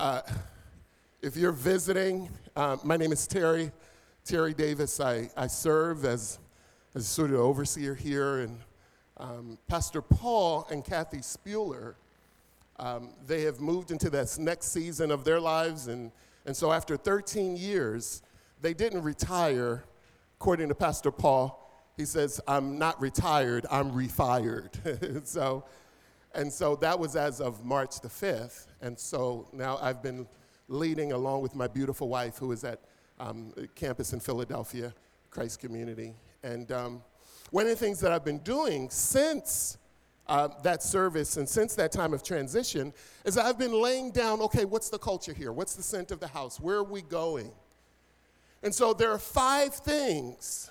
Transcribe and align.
Uh, 0.00 0.22
if 1.20 1.36
you're 1.36 1.52
visiting, 1.52 2.26
uh, 2.56 2.78
my 2.82 2.96
name 2.96 3.12
is 3.12 3.26
Terry, 3.26 3.70
Terry 4.24 4.54
Davis. 4.54 4.98
I, 4.98 5.28
I 5.36 5.46
serve 5.46 6.06
as, 6.06 6.38
as 6.94 7.06
sort 7.06 7.32
of 7.32 7.40
overseer 7.40 7.94
here, 7.94 8.38
and 8.38 8.58
um, 9.18 9.58
Pastor 9.68 10.00
Paul 10.00 10.66
and 10.70 10.82
Kathy 10.82 11.20
Spuler, 11.20 11.96
um, 12.78 13.10
they 13.26 13.42
have 13.42 13.60
moved 13.60 13.90
into 13.90 14.08
this 14.08 14.38
next 14.38 14.72
season 14.72 15.10
of 15.10 15.22
their 15.22 15.38
lives, 15.38 15.88
and, 15.88 16.12
and 16.46 16.56
so 16.56 16.72
after 16.72 16.96
13 16.96 17.58
years, 17.58 18.22
they 18.62 18.72
didn't 18.72 19.02
retire, 19.02 19.84
according 20.38 20.70
to 20.70 20.74
Pastor 20.74 21.10
Paul. 21.10 21.70
He 21.98 22.06
says, 22.06 22.40
I'm 22.48 22.78
not 22.78 22.98
retired, 23.02 23.66
I'm 23.70 23.90
refired. 23.90 25.26
so, 25.26 25.64
and 26.34 26.52
so 26.52 26.76
that 26.76 26.98
was 26.98 27.16
as 27.16 27.40
of 27.40 27.64
March 27.64 28.00
the 28.00 28.08
5th. 28.08 28.66
And 28.80 28.98
so 28.98 29.48
now 29.52 29.78
I've 29.82 30.02
been 30.02 30.26
leading 30.68 31.12
along 31.12 31.42
with 31.42 31.54
my 31.54 31.66
beautiful 31.66 32.08
wife, 32.08 32.38
who 32.38 32.52
is 32.52 32.62
at 32.64 32.80
um, 33.18 33.52
campus 33.74 34.12
in 34.12 34.20
Philadelphia, 34.20 34.94
Christ 35.30 35.58
Community. 35.58 36.14
And 36.42 36.70
um, 36.70 37.02
one 37.50 37.64
of 37.64 37.70
the 37.70 37.76
things 37.76 38.00
that 38.00 38.12
I've 38.12 38.24
been 38.24 38.38
doing 38.38 38.88
since 38.90 39.76
uh, 40.28 40.48
that 40.62 40.82
service 40.82 41.36
and 41.36 41.48
since 41.48 41.74
that 41.74 41.90
time 41.90 42.14
of 42.14 42.22
transition 42.22 42.92
is 43.24 43.36
I've 43.36 43.58
been 43.58 43.72
laying 43.72 44.12
down 44.12 44.40
okay, 44.42 44.64
what's 44.64 44.88
the 44.88 44.98
culture 44.98 45.32
here? 45.32 45.50
What's 45.50 45.74
the 45.74 45.82
scent 45.82 46.12
of 46.12 46.20
the 46.20 46.28
house? 46.28 46.60
Where 46.60 46.76
are 46.76 46.84
we 46.84 47.02
going? 47.02 47.50
And 48.62 48.72
so 48.72 48.92
there 48.92 49.10
are 49.10 49.18
five 49.18 49.74
things. 49.74 50.70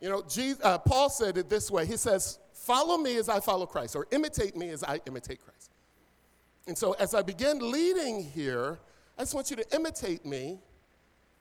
You 0.00 0.08
know, 0.08 0.22
Jesus, 0.28 0.62
uh, 0.62 0.78
Paul 0.78 1.10
said 1.10 1.36
it 1.36 1.48
this 1.48 1.70
way 1.70 1.84
He 1.84 1.96
says, 1.96 2.38
Follow 2.68 2.98
me 2.98 3.16
as 3.16 3.30
I 3.30 3.40
follow 3.40 3.64
Christ, 3.64 3.96
or 3.96 4.06
imitate 4.10 4.54
me 4.54 4.68
as 4.68 4.84
I 4.84 5.00
imitate 5.06 5.42
Christ. 5.42 5.70
And 6.66 6.76
so 6.76 6.92
as 7.00 7.14
I 7.14 7.22
begin 7.22 7.70
leading 7.70 8.22
here, 8.22 8.78
I 9.16 9.22
just 9.22 9.32
want 9.32 9.48
you 9.48 9.56
to 9.56 9.74
imitate 9.74 10.26
me, 10.26 10.58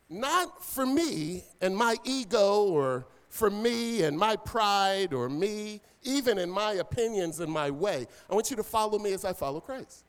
not 0.09 0.63
for 0.63 0.85
me 0.85 1.43
and 1.59 1.75
my 1.75 1.97
ego 2.05 2.63
or 2.67 3.07
for 3.27 3.49
me 3.49 4.03
and 4.03 4.17
my 4.17 4.37
pride 4.37 5.11
or 5.11 5.27
me, 5.27 5.81
even 6.03 6.37
in 6.37 6.49
my 6.49 6.75
opinions 6.75 7.41
and 7.41 7.51
my 7.51 7.71
way. 7.71 8.07
I 8.29 8.33
want 8.33 8.49
you 8.49 8.55
to 8.55 8.63
follow 8.63 8.97
me 8.97 9.11
as 9.11 9.25
I 9.25 9.33
follow 9.33 9.59
Christ. 9.59 10.05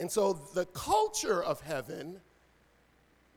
And 0.00 0.10
so 0.10 0.32
the 0.32 0.66
culture 0.66 1.44
of 1.44 1.60
heaven, 1.60 2.20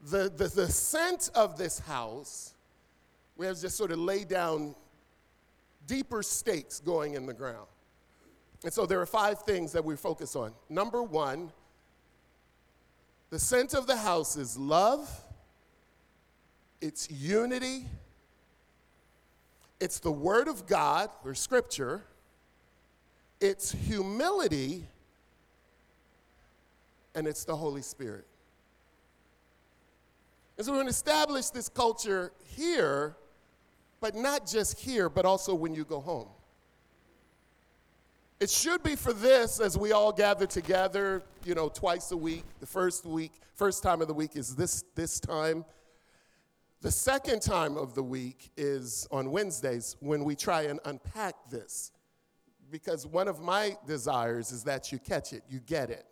the, 0.02 0.32
the, 0.36 0.48
the 0.48 0.68
scent 0.68 1.30
of 1.36 1.60
this 1.60 1.78
house, 1.78 2.56
we 3.36 3.46
have 3.46 3.62
just 3.62 3.78
sort 3.78 3.92
of 3.92 4.00
laid 4.00 4.30
down 4.30 4.74
deeper 5.88 6.22
stakes 6.22 6.80
going 6.80 7.16
in 7.16 7.26
the 7.26 7.34
ground. 7.34 7.68
And 8.64 8.74
so 8.74 8.86
there 8.86 9.00
are 9.02 9.06
five 9.06 9.42
things 9.44 9.72
that 9.72 9.84
we 9.84 9.96
focus 9.96 10.36
on. 10.36 10.54
Number 10.70 11.02
one, 11.02 11.52
the 13.30 13.40
scent 13.40 13.74
of 13.74 13.88
the 13.88 13.98
house 13.98 14.36
is 14.36 14.58
love, 14.58 15.10
it's 16.82 17.10
unity, 17.12 17.86
it's 19.80 20.00
the 20.00 20.12
Word 20.12 20.48
of 20.48 20.66
God 20.66 21.10
or 21.24 21.36
Scripture, 21.36 22.04
it's 23.40 23.72
humility, 23.72 24.86
and 27.14 27.28
it's 27.28 27.44
the 27.44 27.56
Holy 27.56 27.82
Spirit. 27.82 28.26
And 30.58 30.66
so 30.66 30.72
we're 30.72 30.78
going 30.78 30.88
to 30.88 30.92
establish 30.92 31.50
this 31.50 31.70
culture 31.70 32.32
here, 32.56 33.16
but 34.00 34.16
not 34.16 34.46
just 34.46 34.80
here, 34.80 35.10
but 35.10 35.26
also 35.26 35.54
when 35.54 35.74
you 35.74 35.84
go 35.84 36.00
home. 36.00 36.28
It 38.40 38.50
should 38.50 38.84
be 38.84 38.96
for 38.96 39.14
this 39.14 39.60
as 39.60 39.78
we 39.78 39.92
all 39.92 40.12
gather 40.12 40.46
together, 40.46 41.24
you 41.44 41.56
know, 41.56 41.70
twice 41.70 42.12
a 42.12 42.18
week. 42.18 42.44
The 42.60 42.68
first 42.68 43.06
week, 43.06 43.32
first 43.56 43.82
time 43.82 44.00
of 44.00 44.08
the 44.08 44.14
week 44.14 44.36
is 44.36 44.56
this 44.56 44.84
this 44.94 45.20
time. 45.20 45.66
The 46.82 46.92
second 46.92 47.42
time 47.42 47.76
of 47.76 47.96
the 47.96 48.04
week 48.04 48.52
is 48.56 49.08
on 49.12 49.32
Wednesdays 49.32 49.96
when 50.00 50.24
we 50.24 50.36
try 50.36 50.64
and 50.64 50.80
unpack 50.86 51.50
this. 51.50 51.92
Because 52.70 53.08
one 53.08 53.28
of 53.28 53.42
my 53.42 53.76
desires 53.88 54.52
is 54.52 54.64
that 54.66 54.92
you 54.92 55.00
catch 55.00 55.34
it, 55.34 55.42
you 55.50 55.60
get 55.60 55.90
it. 55.90 56.06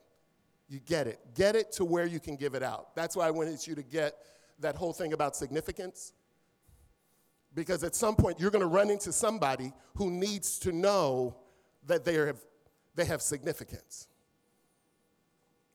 You 0.68 0.79
get 0.79 1.06
it. 1.06 1.19
Get 1.35 1.56
it 1.56 1.72
to 1.74 1.85
where 1.85 2.07
you 2.07 2.19
can 2.19 2.35
give 2.35 2.56
it 2.56 2.63
out. 2.63 2.95
That's 2.95 3.16
why 3.16 3.28
I 3.28 3.31
wanted 3.31 3.66
you 3.68 3.75
to 3.75 3.84
get 3.84 4.16
that 4.59 4.75
whole 4.75 4.94
thing 4.94 5.13
about 5.13 5.35
significance. 5.35 6.13
Because 7.55 7.83
at 7.83 7.95
some 7.95 8.16
point, 8.16 8.39
you're 8.39 8.51
going 8.51 8.61
to 8.61 8.67
run 8.67 8.89
into 8.91 9.11
somebody 9.11 9.73
who 9.95 10.11
needs 10.11 10.59
to 10.59 10.71
know 10.71 11.35
that 11.88 12.03
they 12.03 12.13
have, 12.16 12.38
they 12.95 13.05
have 13.05 13.21
significance. 13.21 14.07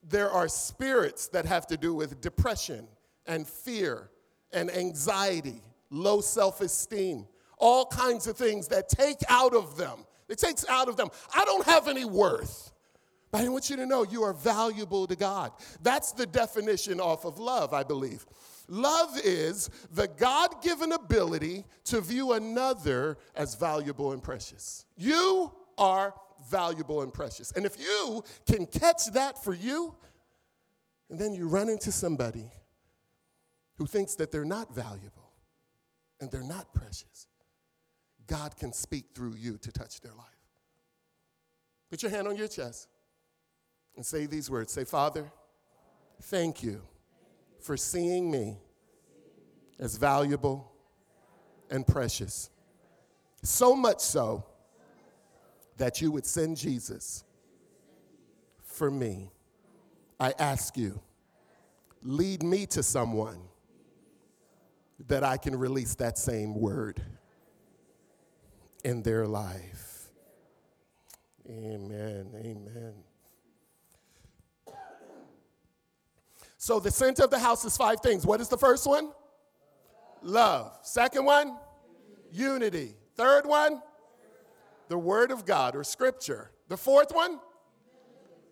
There 0.02 0.30
are 0.30 0.46
spirits 0.46 1.28
that 1.28 1.46
have 1.46 1.66
to 1.68 1.76
do 1.76 1.94
with 1.94 2.20
depression 2.20 2.86
and 3.26 3.46
fear 3.46 4.10
and 4.52 4.70
anxiety, 4.70 5.62
low 5.90 6.20
self 6.20 6.60
esteem, 6.60 7.26
all 7.56 7.86
kinds 7.86 8.26
of 8.26 8.36
things 8.36 8.68
that 8.68 8.88
take 8.88 9.18
out 9.28 9.54
of 9.54 9.76
them. 9.76 10.04
It 10.28 10.38
takes 10.38 10.64
out 10.68 10.88
of 10.88 10.96
them. 10.96 11.08
I 11.34 11.44
don't 11.44 11.66
have 11.66 11.88
any 11.88 12.04
worth. 12.04 12.72
But 13.32 13.42
I 13.42 13.48
want 13.48 13.70
you 13.70 13.76
to 13.76 13.86
know 13.86 14.02
you 14.02 14.22
are 14.22 14.32
valuable 14.32 15.06
to 15.06 15.16
God. 15.16 15.52
That's 15.82 16.12
the 16.12 16.26
definition 16.26 17.00
off 17.00 17.24
of 17.24 17.38
love, 17.38 17.72
I 17.72 17.84
believe. 17.84 18.26
Love 18.70 19.18
is 19.24 19.68
the 19.90 20.06
God 20.06 20.62
given 20.62 20.92
ability 20.92 21.64
to 21.86 22.00
view 22.00 22.34
another 22.34 23.18
as 23.34 23.56
valuable 23.56 24.12
and 24.12 24.22
precious. 24.22 24.86
You 24.96 25.52
are 25.76 26.14
valuable 26.48 27.02
and 27.02 27.12
precious. 27.12 27.50
And 27.50 27.66
if 27.66 27.80
you 27.80 28.22
can 28.46 28.66
catch 28.66 29.06
that 29.06 29.42
for 29.42 29.52
you, 29.52 29.96
and 31.10 31.18
then 31.18 31.34
you 31.34 31.48
run 31.48 31.68
into 31.68 31.90
somebody 31.90 32.52
who 33.76 33.86
thinks 33.86 34.14
that 34.14 34.30
they're 34.30 34.44
not 34.44 34.72
valuable 34.72 35.32
and 36.20 36.30
they're 36.30 36.44
not 36.44 36.72
precious, 36.72 37.26
God 38.28 38.56
can 38.56 38.72
speak 38.72 39.06
through 39.16 39.34
you 39.34 39.58
to 39.58 39.72
touch 39.72 40.00
their 40.00 40.14
life. 40.14 40.26
Put 41.90 42.04
your 42.04 42.12
hand 42.12 42.28
on 42.28 42.36
your 42.36 42.46
chest 42.46 42.86
and 43.96 44.06
say 44.06 44.26
these 44.26 44.48
words 44.48 44.72
Say, 44.72 44.84
Father, 44.84 45.28
thank 46.22 46.62
you 46.62 46.82
for 47.60 47.76
seeing 47.76 48.30
me 48.30 48.58
as 49.78 49.96
valuable 49.96 50.72
and 51.70 51.86
precious. 51.86 52.50
So 53.42 53.74
much 53.74 54.00
so 54.00 54.44
that 55.76 56.00
you 56.00 56.10
would 56.10 56.26
send 56.26 56.56
Jesus 56.56 57.24
for 58.62 58.90
me. 58.90 59.30
I 60.18 60.34
ask 60.38 60.76
you, 60.76 61.00
lead 62.02 62.42
me 62.42 62.66
to 62.66 62.82
someone 62.82 63.40
that 65.08 65.24
I 65.24 65.38
can 65.38 65.56
release 65.56 65.94
that 65.96 66.18
same 66.18 66.54
word 66.54 67.02
in 68.84 69.02
their 69.02 69.26
life. 69.26 70.10
Amen. 71.48 72.30
Amen. 72.36 72.94
So 76.60 76.78
the 76.78 76.90
center 76.90 77.24
of 77.24 77.30
the 77.30 77.38
house 77.38 77.64
is 77.64 77.74
five 77.74 78.00
things. 78.00 78.26
What 78.26 78.42
is 78.42 78.48
the 78.48 78.58
first 78.58 78.86
one? 78.86 79.12
Love. 80.20 80.78
Second 80.82 81.24
one? 81.24 81.56
Unity. 82.30 82.94
Third 83.16 83.46
one? 83.46 83.80
the 84.90 84.98
Word 84.98 85.30
of 85.30 85.46
God 85.46 85.74
or 85.74 85.84
Scripture. 85.84 86.50
The 86.68 86.76
fourth 86.76 87.14
one? 87.14 87.38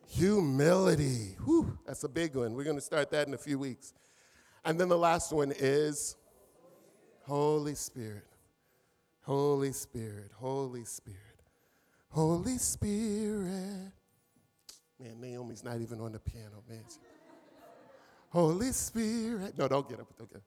Humility. 0.07 1.37
Whew, 1.45 1.77
that's 1.85 2.05
a 2.05 2.09
big 2.09 2.35
one. 2.35 2.55
We're 2.55 2.65
going 2.65 2.77
to 2.77 2.83
start 2.83 3.11
that 3.11 3.27
in 3.27 3.35
a 3.35 3.39
few 3.39 3.59
weeks. 3.59 3.93
And 4.65 4.81
then 4.81 4.89
the 4.89 4.97
last 4.97 5.33
one 5.33 5.53
is 5.59 6.17
Holy 7.25 7.75
Spirit. 7.75 8.25
Holy 9.23 9.73
Spirit. 9.73 10.31
Holy 10.37 10.85
Spirit. 10.85 11.19
Holy 12.11 12.57
Spirit. 12.57 13.93
Man, 15.01 15.21
Naomi's 15.21 15.65
not 15.65 15.81
even 15.81 16.00
on 16.00 16.12
the 16.12 16.21
piano, 16.21 16.62
man. 16.69 16.85
Holy 18.31 18.73
Spirit. 18.73 19.57
No, 19.59 19.69
don't 19.69 19.89
get 19.89 20.01
up. 20.01 20.07
Don't 20.17 20.29
get 20.29 20.39
up. 20.39 20.43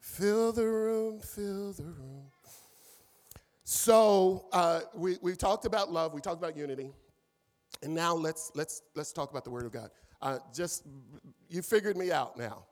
Fill 0.00 0.52
the 0.52 0.66
room, 0.66 1.20
fill 1.20 1.72
the 1.72 1.84
room. 1.84 2.24
So 3.64 4.46
uh, 4.52 4.80
we, 4.94 5.18
we 5.20 5.36
talked 5.36 5.66
about 5.66 5.92
love, 5.92 6.14
we 6.14 6.22
talked 6.22 6.38
about 6.42 6.56
unity, 6.56 6.90
and 7.82 7.94
now 7.94 8.14
let's, 8.14 8.50
let's, 8.54 8.82
let's 8.94 9.12
talk 9.12 9.30
about 9.30 9.44
the 9.44 9.50
Word 9.50 9.66
of 9.66 9.72
God. 9.72 9.90
Uh, 10.22 10.38
just, 10.54 10.84
you 11.50 11.60
figured 11.60 11.96
me 11.96 12.10
out 12.10 12.38
now. 12.38 12.64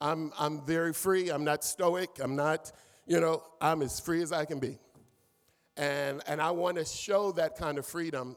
I'm, 0.00 0.32
I'm 0.38 0.64
very 0.64 0.94
free, 0.94 1.28
I'm 1.28 1.44
not 1.44 1.64
stoic, 1.64 2.08
I'm 2.20 2.34
not, 2.34 2.72
you 3.06 3.20
know, 3.20 3.42
I'm 3.60 3.82
as 3.82 4.00
free 4.00 4.22
as 4.22 4.32
I 4.32 4.46
can 4.46 4.58
be. 4.58 4.78
And, 5.76 6.22
and 6.26 6.40
I 6.40 6.50
want 6.50 6.78
to 6.78 6.84
show 6.84 7.30
that 7.32 7.56
kind 7.56 7.76
of 7.76 7.84
freedom 7.84 8.36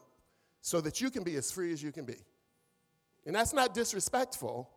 so 0.60 0.82
that 0.82 1.00
you 1.00 1.10
can 1.10 1.24
be 1.24 1.38
as 1.38 1.52
free 1.52 1.72
as 1.72 1.82
you 1.82 1.94
can 1.94 2.04
be. 2.04 2.18
And 3.26 3.34
that's 3.34 3.54
not 3.54 3.74
disrespectful. 3.74 4.70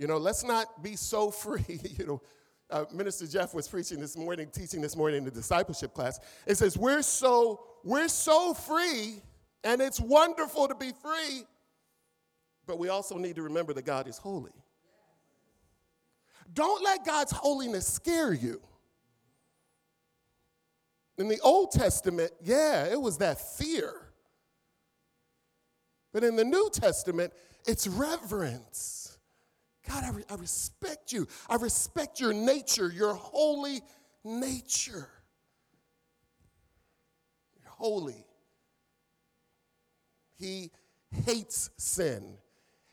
You 0.00 0.06
know, 0.06 0.16
let's 0.16 0.42
not 0.42 0.82
be 0.82 0.96
so 0.96 1.30
free, 1.30 1.78
you 1.98 2.06
know, 2.06 2.22
uh, 2.70 2.84
Minister 2.92 3.26
Jeff 3.26 3.52
was 3.52 3.68
preaching 3.68 4.00
this 4.00 4.16
morning, 4.16 4.48
teaching 4.50 4.80
this 4.80 4.96
morning 4.96 5.18
in 5.18 5.24
the 5.24 5.30
discipleship 5.30 5.92
class. 5.92 6.18
It 6.46 6.56
says, 6.56 6.78
We're 6.78 7.02
so, 7.02 7.60
we're 7.84 8.08
so 8.08 8.54
free, 8.54 9.20
and 9.62 9.80
it's 9.82 10.00
wonderful 10.00 10.68
to 10.68 10.74
be 10.74 10.92
free, 11.02 11.42
But 12.66 12.78
we 12.78 12.88
also 12.88 13.18
need 13.18 13.36
to 13.36 13.42
remember 13.42 13.74
that 13.74 13.84
God 13.84 14.08
is 14.08 14.16
holy. 14.18 14.52
Don't 16.54 16.82
let 16.82 17.04
God's 17.04 17.32
holiness 17.32 17.86
scare 17.86 18.32
you. 18.32 18.60
In 21.18 21.28
the 21.28 21.40
Old 21.40 21.72
Testament, 21.72 22.30
yeah, 22.40 22.86
it 22.86 23.00
was 23.00 23.18
that 23.18 23.38
fear. 23.58 23.92
But 26.12 26.24
in 26.24 26.36
the 26.36 26.44
New 26.44 26.70
Testament, 26.72 27.32
it's 27.66 27.86
reverence. 27.86 28.99
God, 29.90 30.04
I, 30.04 30.10
re- 30.10 30.24
I 30.30 30.34
respect 30.36 31.12
you. 31.12 31.26
I 31.48 31.56
respect 31.56 32.20
your 32.20 32.32
nature, 32.32 32.92
your 32.94 33.14
holy 33.14 33.80
nature. 34.22 35.08
You're 37.60 37.70
holy. 37.70 38.24
He 40.38 40.70
hates 41.10 41.70
sin. 41.76 42.36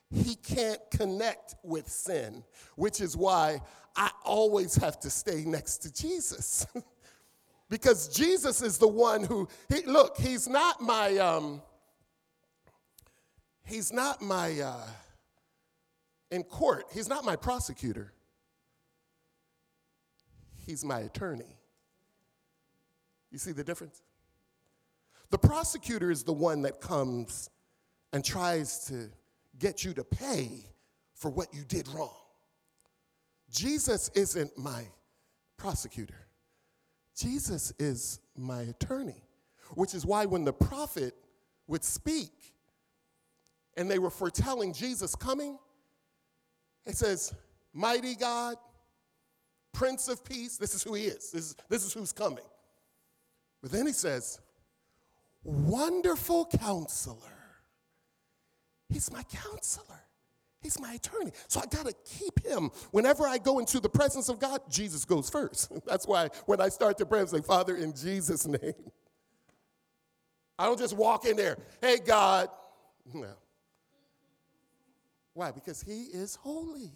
He 0.09 0.35
can't 0.35 0.79
connect 0.89 1.55
with 1.63 1.88
sin, 1.88 2.44
which 2.75 2.99
is 2.99 3.15
why 3.15 3.61
I 3.95 4.09
always 4.25 4.75
have 4.75 4.99
to 5.01 5.11
stay 5.11 5.44
next 5.45 5.79
to 5.79 5.94
Jesus. 5.94 6.65
because 7.69 8.07
Jesus 8.07 8.63
is 8.63 8.79
the 8.79 8.88
one 8.88 9.23
who, 9.23 9.47
he, 9.69 9.83
look, 9.85 10.17
he's 10.17 10.47
not 10.47 10.81
my, 10.81 11.15
um, 11.17 11.61
he's 13.65 13.94
not 13.94 14.19
my, 14.19 14.59
uh, 14.61 14.88
in 16.31 16.44
court, 16.44 16.85
he's 16.94 17.07
not 17.07 17.24
my 17.24 17.35
prosecutor. 17.35 18.13
He's 20.65 20.83
my 20.83 21.00
attorney. 21.00 21.57
You 23.31 23.38
see 23.38 23.51
the 23.51 23.63
difference? 23.63 24.01
The 25.29 25.38
prosecutor 25.38 26.12
is 26.12 26.24
the 26.24 26.33
one 26.33 26.62
that 26.63 26.81
comes 26.81 27.50
and 28.13 28.24
tries 28.24 28.85
to 28.88 29.09
get 29.59 29.83
you 29.83 29.94
to 29.94 30.03
pay 30.03 30.65
for 31.13 31.29
what 31.29 31.53
you 31.53 31.63
did 31.68 31.88
wrong. 31.89 32.15
Jesus 33.50 34.09
isn't 34.15 34.57
my 34.57 34.83
prosecutor. 35.57 36.27
Jesus 37.15 37.73
is 37.80 38.19
my 38.38 38.62
attorney, 38.62 39.23
which 39.73 39.94
is 39.94 40.06
why 40.06 40.25
when 40.25 40.45
the 40.45 40.53
prophet 40.53 41.13
would 41.68 41.83
speak 41.83 42.31
and 43.75 43.89
they 43.89 44.00
were 44.00 44.09
foretelling 44.09 44.73
Jesus 44.73 45.15
coming, 45.15 45.57
it 46.87 46.97
says, 46.97 47.33
Mighty 47.73 48.15
God, 48.15 48.55
Prince 49.73 50.07
of 50.07 50.23
Peace, 50.23 50.57
this 50.57 50.73
is 50.73 50.81
who 50.81 50.95
he 50.95 51.03
is, 51.03 51.31
this 51.31 51.45
is, 51.45 51.55
this 51.69 51.85
is 51.85 51.93
who's 51.93 52.11
coming. 52.11 52.43
But 53.61 53.71
then 53.71 53.85
he 53.85 53.93
says, 53.93 54.39
Wonderful 55.43 56.49
counselor. 56.59 57.17
He's 58.89 59.11
my 59.11 59.23
counselor. 59.23 60.03
He's 60.61 60.79
my 60.79 60.93
attorney. 60.93 61.31
So 61.47 61.61
I 61.61 61.65
got 61.65 61.85
to 61.85 61.93
keep 62.05 62.45
him. 62.45 62.71
Whenever 62.91 63.27
I 63.27 63.37
go 63.37 63.59
into 63.59 63.79
the 63.79 63.89
presence 63.89 64.27
of 64.27 64.39
God, 64.39 64.61
Jesus 64.69 65.05
goes 65.05 65.29
first. 65.29 65.71
That's 65.85 66.07
why 66.07 66.29
when 66.45 66.59
I 66.59 66.69
start 66.69 66.97
to 66.97 67.05
pray, 67.05 67.21
I'm 67.21 67.27
like, 67.27 67.45
Father, 67.45 67.75
in 67.75 67.93
Jesus' 67.93 68.47
name. 68.47 68.73
I 70.59 70.65
don't 70.65 70.79
just 70.79 70.97
walk 70.97 71.25
in 71.25 71.37
there, 71.37 71.57
hey, 71.81 71.97
God. 72.03 72.49
No. 73.13 73.35
Why? 75.37 75.51
Because 75.51 75.83
he 75.83 76.05
is 76.05 76.33
holy. 76.33 76.91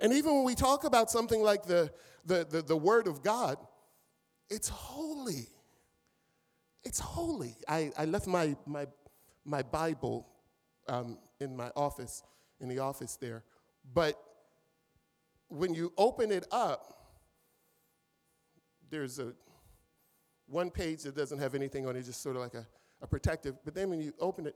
And 0.00 0.12
even 0.12 0.36
when 0.36 0.44
we 0.44 0.54
talk 0.54 0.84
about 0.84 1.10
something 1.10 1.42
like 1.42 1.64
the, 1.64 1.90
the, 2.24 2.46
the, 2.48 2.62
the 2.62 2.76
Word 2.76 3.08
of 3.08 3.24
God, 3.24 3.58
it's 4.48 4.68
holy. 4.68 5.48
It's 6.84 7.00
holy. 7.00 7.56
I, 7.66 7.90
I 7.98 8.04
left 8.04 8.28
my, 8.28 8.54
my, 8.66 8.86
my 9.44 9.62
Bible 9.62 10.28
um, 10.86 11.18
in 11.40 11.56
my 11.56 11.72
office, 11.74 12.22
in 12.60 12.68
the 12.68 12.78
office 12.78 13.16
there. 13.16 13.42
But 13.92 14.16
when 15.48 15.74
you 15.74 15.92
open 15.98 16.30
it 16.30 16.46
up, 16.52 17.16
there's 18.90 19.18
a 19.18 19.32
one 20.46 20.70
page 20.70 21.02
that 21.02 21.16
doesn't 21.16 21.40
have 21.40 21.56
anything 21.56 21.84
on 21.84 21.96
it, 21.96 22.04
just 22.04 22.22
sort 22.22 22.36
of 22.36 22.42
like 22.42 22.54
a, 22.54 22.64
a 23.02 23.08
protective. 23.08 23.56
But 23.64 23.74
then 23.74 23.90
when 23.90 24.00
you 24.00 24.12
open 24.20 24.46
it, 24.46 24.54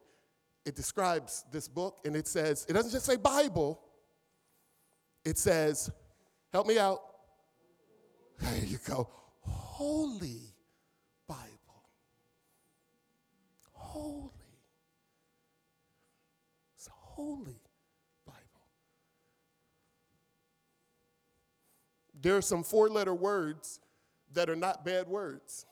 it 0.68 0.76
describes 0.76 1.46
this 1.50 1.66
book 1.66 1.96
and 2.04 2.14
it 2.14 2.28
says, 2.28 2.66
it 2.68 2.74
doesn't 2.74 2.92
just 2.92 3.06
say 3.06 3.16
Bible, 3.16 3.80
it 5.24 5.38
says, 5.38 5.90
help 6.52 6.66
me 6.66 6.78
out. 6.78 7.00
There 8.40 8.64
you 8.64 8.78
go. 8.86 9.10
Holy 9.40 10.54
Bible. 11.26 11.48
Holy. 13.72 14.30
It's 16.76 16.88
holy 16.92 17.60
Bible. 18.24 18.38
There 22.20 22.36
are 22.36 22.42
some 22.42 22.62
four 22.62 22.88
letter 22.88 23.12
words 23.12 23.80
that 24.34 24.48
are 24.48 24.54
not 24.54 24.84
bad 24.84 25.08
words. 25.08 25.66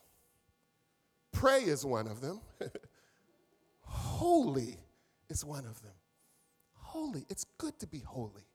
Pray 1.30 1.60
is 1.60 1.84
one 1.84 2.08
of 2.08 2.20
them. 2.20 2.40
holy 3.82 4.76
is 5.28 5.44
one 5.44 5.66
of 5.66 5.80
them. 5.82 5.94
Holy. 6.74 7.24
It's 7.28 7.44
good 7.58 7.78
to 7.80 7.86
be 7.86 7.98
holy. 7.98 8.46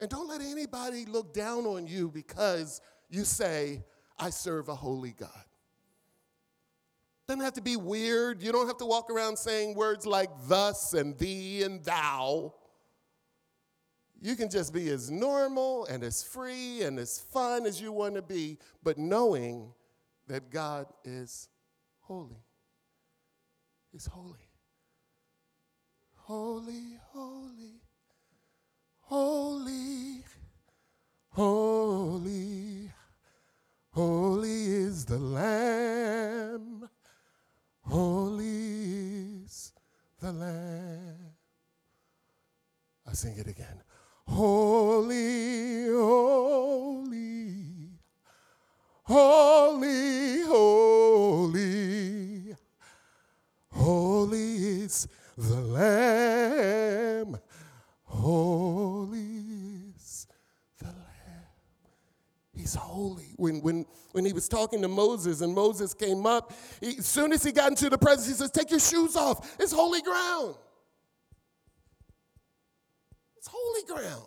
And 0.00 0.10
don't 0.10 0.28
let 0.28 0.40
anybody 0.40 1.04
look 1.04 1.32
down 1.32 1.66
on 1.66 1.86
you 1.86 2.10
because 2.10 2.80
you 3.08 3.24
say, 3.24 3.84
I 4.18 4.30
serve 4.30 4.68
a 4.68 4.74
holy 4.74 5.12
God. 5.12 5.30
Doesn't 7.26 7.42
have 7.42 7.54
to 7.54 7.62
be 7.62 7.76
weird. 7.76 8.42
You 8.42 8.52
don't 8.52 8.66
have 8.66 8.76
to 8.78 8.86
walk 8.86 9.10
around 9.10 9.38
saying 9.38 9.74
words 9.74 10.04
like 10.04 10.30
thus 10.46 10.92
and 10.92 11.16
thee 11.16 11.62
and 11.62 11.82
thou. 11.82 12.54
You 14.20 14.36
can 14.36 14.50
just 14.50 14.72
be 14.72 14.88
as 14.90 15.10
normal 15.10 15.86
and 15.86 16.02
as 16.02 16.22
free 16.22 16.82
and 16.82 16.98
as 16.98 17.18
fun 17.18 17.66
as 17.66 17.80
you 17.80 17.92
want 17.92 18.14
to 18.14 18.22
be, 18.22 18.58
but 18.82 18.98
knowing 18.98 19.72
that 20.28 20.50
God 20.50 20.86
is 21.04 21.48
holy. 22.00 22.44
He's 23.92 24.06
holy. 24.06 24.48
Holy, 26.26 26.98
holy, 27.12 27.82
holy, 29.00 30.24
holy, 31.28 32.90
holy 33.90 34.64
is 34.64 35.04
the 35.04 35.18
Lamb. 35.18 36.88
Holy 37.82 39.42
is 39.44 39.74
the 40.18 40.32
Lamb. 40.32 41.34
I 43.06 43.12
sing 43.12 43.36
it 43.36 43.46
again. 43.46 43.82
Holy, 44.26 45.88
holy, 45.88 47.90
holy, 49.02 50.40
holy, 50.40 52.56
holy 53.70 54.54
is 54.84 55.06
the 55.36 55.60
Lamb. 55.60 57.38
Holy 58.04 59.18
is 59.96 60.26
the 60.78 60.86
Lamb. 60.86 60.94
He's 62.54 62.74
holy. 62.74 63.32
When, 63.36 63.60
when, 63.62 63.86
when 64.12 64.24
he 64.24 64.32
was 64.32 64.48
talking 64.48 64.80
to 64.82 64.88
Moses 64.88 65.40
and 65.40 65.54
Moses 65.54 65.94
came 65.94 66.26
up, 66.26 66.52
he, 66.80 66.98
as 66.98 67.06
soon 67.06 67.32
as 67.32 67.42
he 67.42 67.52
got 67.52 67.70
into 67.70 67.90
the 67.90 67.98
presence, 67.98 68.28
he 68.28 68.34
says, 68.34 68.50
Take 68.50 68.70
your 68.70 68.80
shoes 68.80 69.16
off. 69.16 69.56
It's 69.58 69.72
holy 69.72 70.02
ground. 70.02 70.54
It's 73.36 73.48
holy 73.52 73.82
ground. 73.86 74.26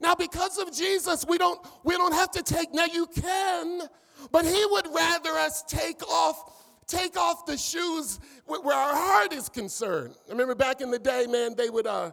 Now, 0.00 0.14
because 0.14 0.58
of 0.58 0.72
Jesus, 0.74 1.24
we 1.26 1.38
don't, 1.38 1.64
we 1.84 1.96
don't 1.96 2.12
have 2.12 2.30
to 2.32 2.42
take, 2.42 2.74
now 2.74 2.84
you 2.84 3.06
can, 3.06 3.82
but 4.32 4.44
he 4.44 4.66
would 4.70 4.86
rather 4.92 5.30
us 5.30 5.62
take 5.62 6.02
off 6.06 6.63
take 6.86 7.16
off 7.16 7.46
the 7.46 7.56
shoes 7.56 8.20
where 8.46 8.76
our 8.76 8.94
heart 8.94 9.32
is 9.32 9.48
concerned. 9.48 10.14
I 10.28 10.32
remember 10.32 10.54
back 10.54 10.80
in 10.80 10.90
the 10.90 10.98
day, 10.98 11.26
man, 11.28 11.54
they 11.56 11.70
would, 11.70 11.86
uh, 11.86 12.12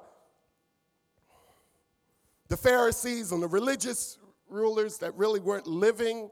the 2.47 2.57
Pharisees 2.57 3.31
and 3.31 3.41
the 3.41 3.47
religious 3.47 4.17
rulers 4.49 4.97
that 4.99 5.15
really 5.15 5.39
weren't 5.39 5.67
living 5.67 6.29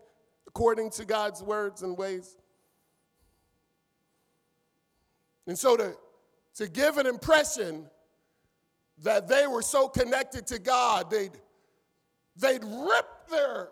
according 0.48 0.90
to 0.92 1.06
God's 1.06 1.42
words 1.42 1.82
and 1.82 1.98
ways. 1.98 2.36
And 5.48 5.58
so 5.58 5.78
to, 5.78 5.96
to 6.56 6.68
give 6.68 6.98
an 6.98 7.08
impression 7.08 7.86
that 9.04 9.28
they 9.28 9.48
were 9.48 9.62
so 9.62 9.88
connected 9.88 10.46
to 10.48 10.60
God, 10.60 11.10
they'd, 11.10 11.32
they'd 12.36 12.64
rip 12.64 13.08
their, 13.30 13.70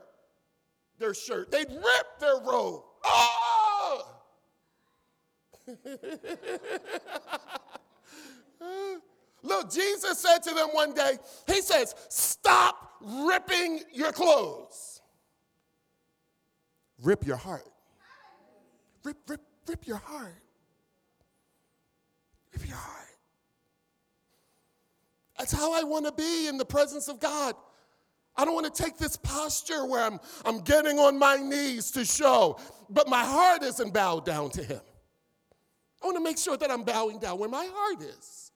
their 0.98 1.14
shirt, 1.14 1.52
they'd 1.52 1.70
rip 1.70 2.20
their 2.20 2.38
robe. 2.38 2.84
Oh! 3.04 3.57
Look, 9.44 9.72
Jesus 9.72 10.20
said 10.20 10.40
to 10.40 10.54
them 10.54 10.70
one 10.72 10.94
day, 10.94 11.18
He 11.48 11.62
says, 11.62 11.96
Stop 12.10 12.94
ripping 13.02 13.82
your 13.94 14.12
clothes. 14.12 15.02
Rip 17.02 17.26
your 17.26 17.38
heart. 17.38 17.68
Rip, 19.04 19.18
rip, 19.28 19.42
rip 19.68 19.88
your 19.88 19.98
heart. 19.98 20.42
Rip 22.54 22.68
your 22.68 22.78
heart. 22.78 22.98
That's 25.38 25.52
how 25.52 25.74
I 25.74 25.84
want 25.84 26.06
to 26.08 26.12
be 26.12 26.48
in 26.48 26.58
the 26.58 26.66
presence 26.66 27.08
of 27.08 27.20
God. 27.20 27.56
I 28.36 28.46
don't 28.46 28.54
want 28.54 28.74
to 28.74 28.84
take 28.84 28.98
this 28.98 29.16
posture 29.18 29.86
where 29.86 30.04
I'm, 30.04 30.20
I'm 30.46 30.62
getting 30.62 31.00
on 31.00 31.18
my 31.18 31.38
knees 31.38 31.92
to 31.92 32.06
show, 32.06 32.60
but 32.90 33.08
my 33.08 33.24
heart 33.24 33.64
isn't 33.64 33.94
bowed 33.94 34.26
down 34.26 34.50
to 34.52 34.64
Him. 34.64 34.82
I 36.02 36.06
want 36.06 36.18
to 36.18 36.24
make 36.24 36.38
sure 36.38 36.58
that 36.58 36.70
I'm 36.70 36.84
bowing 36.84 37.20
down 37.20 37.40
where 37.40 37.50
my 37.50 37.68
heart 37.72 38.02
is. 38.02 38.52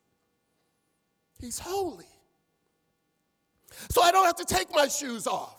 He's 1.39 1.59
holy. 1.59 2.05
So 3.89 4.01
I 4.01 4.11
don't 4.11 4.25
have 4.25 4.35
to 4.35 4.45
take 4.45 4.73
my 4.73 4.87
shoes 4.87 5.25
off. 5.27 5.57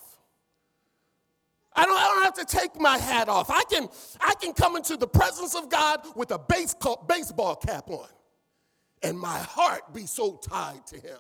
I 1.74 1.86
don't, 1.86 1.96
I 1.96 2.04
don't 2.04 2.22
have 2.24 2.46
to 2.46 2.56
take 2.56 2.78
my 2.78 2.98
hat 2.98 3.28
off. 3.28 3.50
I 3.50 3.64
can, 3.70 3.88
I 4.20 4.34
can 4.40 4.52
come 4.52 4.76
into 4.76 4.96
the 4.96 5.06
presence 5.06 5.54
of 5.54 5.70
God 5.70 6.00
with 6.14 6.30
a 6.30 6.38
base, 6.38 6.74
baseball 7.08 7.56
cap 7.56 7.88
on 7.88 8.08
and 9.02 9.18
my 9.18 9.38
heart 9.38 9.92
be 9.92 10.06
so 10.06 10.36
tied 10.36 10.86
to 10.88 10.96
Him. 10.96 11.18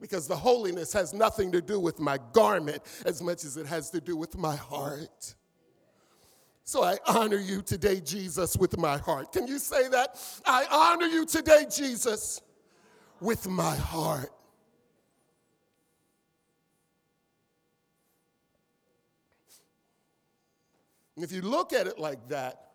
Because 0.00 0.28
the 0.28 0.36
holiness 0.36 0.92
has 0.92 1.14
nothing 1.14 1.52
to 1.52 1.62
do 1.62 1.80
with 1.80 1.98
my 1.98 2.18
garment 2.32 2.82
as 3.06 3.22
much 3.22 3.44
as 3.44 3.56
it 3.56 3.66
has 3.66 3.90
to 3.90 4.00
do 4.00 4.16
with 4.16 4.36
my 4.36 4.54
heart. 4.54 5.34
So 6.66 6.82
I 6.82 6.98
honor 7.06 7.36
you 7.36 7.62
today, 7.62 8.00
Jesus, 8.00 8.56
with 8.56 8.76
my 8.76 8.98
heart. 8.98 9.32
Can 9.32 9.46
you 9.46 9.60
say 9.60 9.88
that? 9.88 10.18
I 10.44 10.66
honor 10.68 11.06
you 11.06 11.24
today, 11.24 11.64
Jesus, 11.70 12.40
with 13.20 13.48
my 13.48 13.76
heart. 13.76 14.32
And 21.14 21.24
if 21.24 21.30
you 21.30 21.40
look 21.40 21.72
at 21.72 21.86
it 21.86 22.00
like 22.00 22.28
that, 22.30 22.72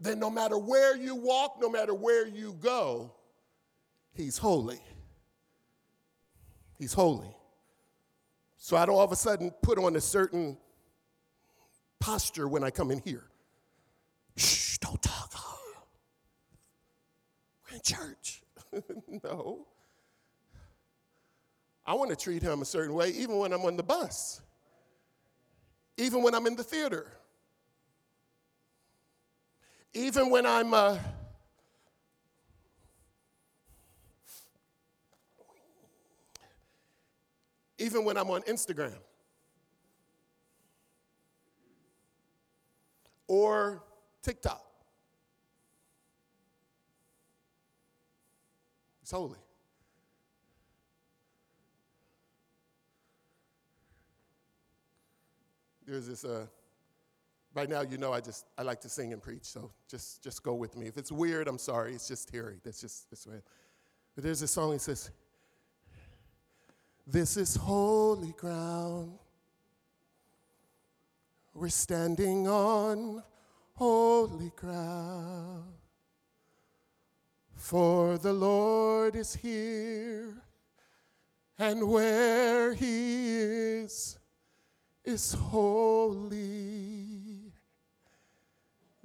then 0.00 0.18
no 0.18 0.30
matter 0.30 0.58
where 0.58 0.96
you 0.96 1.14
walk, 1.14 1.58
no 1.60 1.70
matter 1.70 1.94
where 1.94 2.26
you 2.26 2.54
go, 2.54 3.14
He's 4.14 4.36
holy. 4.36 4.80
He's 6.76 6.92
holy. 6.92 7.36
So 8.62 8.76
I 8.76 8.84
don't 8.84 8.94
all 8.94 9.02
of 9.02 9.10
a 9.10 9.16
sudden 9.16 9.50
put 9.62 9.78
on 9.78 9.96
a 9.96 10.00
certain 10.02 10.58
posture 11.98 12.46
when 12.46 12.62
I 12.62 12.70
come 12.70 12.90
in 12.90 13.00
here. 13.00 13.24
Shh, 14.36 14.76
don't 14.78 15.02
talk. 15.02 15.20
We're 17.66 17.76
in 17.76 17.82
church. 17.82 18.42
no. 19.24 19.66
I 21.86 21.94
want 21.94 22.10
to 22.10 22.16
treat 22.16 22.42
him 22.42 22.60
a 22.60 22.64
certain 22.66 22.94
way 22.94 23.08
even 23.10 23.38
when 23.38 23.54
I'm 23.54 23.62
on 23.62 23.78
the 23.78 23.82
bus, 23.82 24.42
even 25.96 26.22
when 26.22 26.34
I'm 26.34 26.46
in 26.46 26.54
the 26.54 26.62
theater, 26.62 27.06
even 29.94 30.28
when 30.28 30.44
I'm. 30.44 30.74
Uh, 30.74 30.98
even 37.80 38.04
when 38.04 38.16
I'm 38.16 38.30
on 38.30 38.42
Instagram 38.42 38.98
or 43.26 43.82
TikTok. 44.22 44.62
It's 49.02 49.10
holy. 49.10 49.38
There's 55.86 56.06
this, 56.06 56.24
uh, 56.24 56.46
by 57.52 57.66
now 57.66 57.80
you 57.80 57.98
know 57.98 58.12
I 58.12 58.20
just, 58.20 58.46
I 58.56 58.62
like 58.62 58.80
to 58.82 58.88
sing 58.88 59.12
and 59.12 59.20
preach, 59.20 59.42
so 59.44 59.72
just, 59.88 60.22
just 60.22 60.44
go 60.44 60.54
with 60.54 60.76
me. 60.76 60.86
If 60.86 60.98
it's 60.98 61.10
weird, 61.10 61.48
I'm 61.48 61.58
sorry, 61.58 61.94
it's 61.94 62.06
just 62.06 62.28
Terry. 62.28 62.60
That's 62.62 62.80
just 62.80 63.10
that's 63.10 63.26
way. 63.26 63.40
But 64.14 64.22
there's 64.22 64.38
this 64.38 64.52
song 64.52 64.72
that 64.72 64.82
says, 64.82 65.10
this 67.10 67.36
is 67.36 67.56
holy 67.56 68.32
ground. 68.36 69.18
We're 71.52 71.68
standing 71.68 72.46
on 72.46 73.22
holy 73.74 74.52
ground. 74.54 75.64
For 77.56 78.16
the 78.18 78.32
Lord 78.32 79.16
is 79.16 79.34
here, 79.34 80.34
and 81.58 81.88
where 81.88 82.72
He 82.74 83.36
is, 83.36 84.18
is 85.04 85.32
holy. 85.32 86.42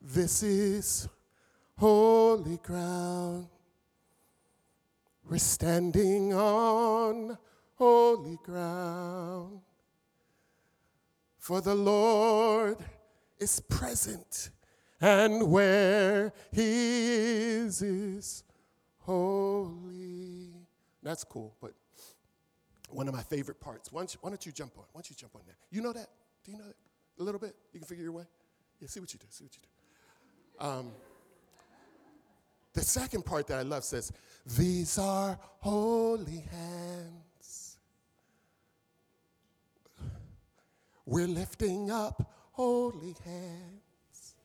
This 0.02 0.44
is 0.44 1.10
holy 1.78 2.58
ground. 2.64 3.48
We're 5.28 5.38
standing 5.40 6.34
on 6.34 7.38
holy 7.76 8.40
ground. 8.44 9.62
For 11.38 11.62
the 11.62 11.76
Lord 11.76 12.78
is 13.38 13.60
present, 13.60 14.50
and 15.00 15.52
where 15.52 16.34
He 16.52 16.64
is, 16.64 17.82
is 17.82 18.44
holy. 19.00 20.54
That's 21.04 21.24
cool, 21.24 21.56
but 21.62 21.74
one 22.90 23.08
of 23.08 23.14
my 23.14 23.22
favorite 23.22 23.60
parts. 23.60 23.92
Why 23.92 24.02
don't, 24.02 24.14
you, 24.14 24.20
why 24.22 24.32
don't 24.32 24.44
you 24.46 24.52
jump 24.52 24.72
on? 24.78 24.86
Why 24.92 25.00
don't 25.00 25.10
you 25.10 25.16
jump 25.16 25.36
on 25.36 25.42
there? 25.46 25.58
You 25.70 25.82
know 25.82 25.94
that? 25.94 26.08
Do 26.44 26.52
you 26.52 26.58
know 26.58 26.66
that? 26.66 26.76
A 27.20 27.24
little 27.24 27.40
bit? 27.40 27.56
You 27.74 27.80
can 27.80 27.88
figure 27.88 28.04
your 28.04 28.14
way? 28.14 28.24
Yeah, 28.80 28.88
see 28.88 29.00
what 29.00 29.14
you 29.14 29.20
do. 29.20 29.26
See 29.30 29.44
what 29.44 29.56
you 29.56 29.62
do. 29.62 30.66
Um, 30.66 30.92
the 32.74 32.82
second 32.82 33.26
part 33.26 33.48
that 33.48 33.60
I 33.60 33.62
love 33.62 33.84
says, 33.84 34.12
These 34.58 34.98
are 34.98 35.38
holy 35.60 36.46
hands 36.52 37.25
We're 41.06 41.28
lifting 41.28 41.92
up 41.92 42.32
holy 42.52 43.16
hands. 43.24 44.36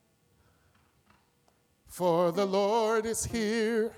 For 1.87 2.31
the 2.31 2.45
Lord 2.45 3.05
is 3.05 3.25
here, 3.25 3.91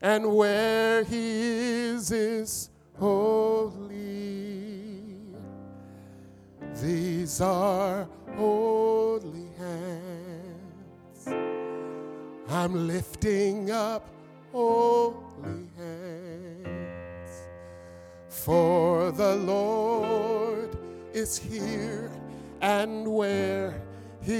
and 0.00 0.34
where 0.34 1.04
he 1.04 1.42
is 1.42 2.10
is 2.10 2.70
holy. 2.98 3.80
These 6.82 7.42
are 7.42 8.08
holy 8.34 9.48
hands. 9.58 11.28
I'm 12.48 12.86
lifting 12.86 13.70
up 13.70 14.08
holy 14.52 15.68
hands. 15.76 17.30
For 18.28 19.12
the 19.12 19.36
Lord 19.36 20.79
is 21.12 21.38
here, 21.38 22.10
and 22.60 23.06
where 23.06 23.80
He 24.22 24.32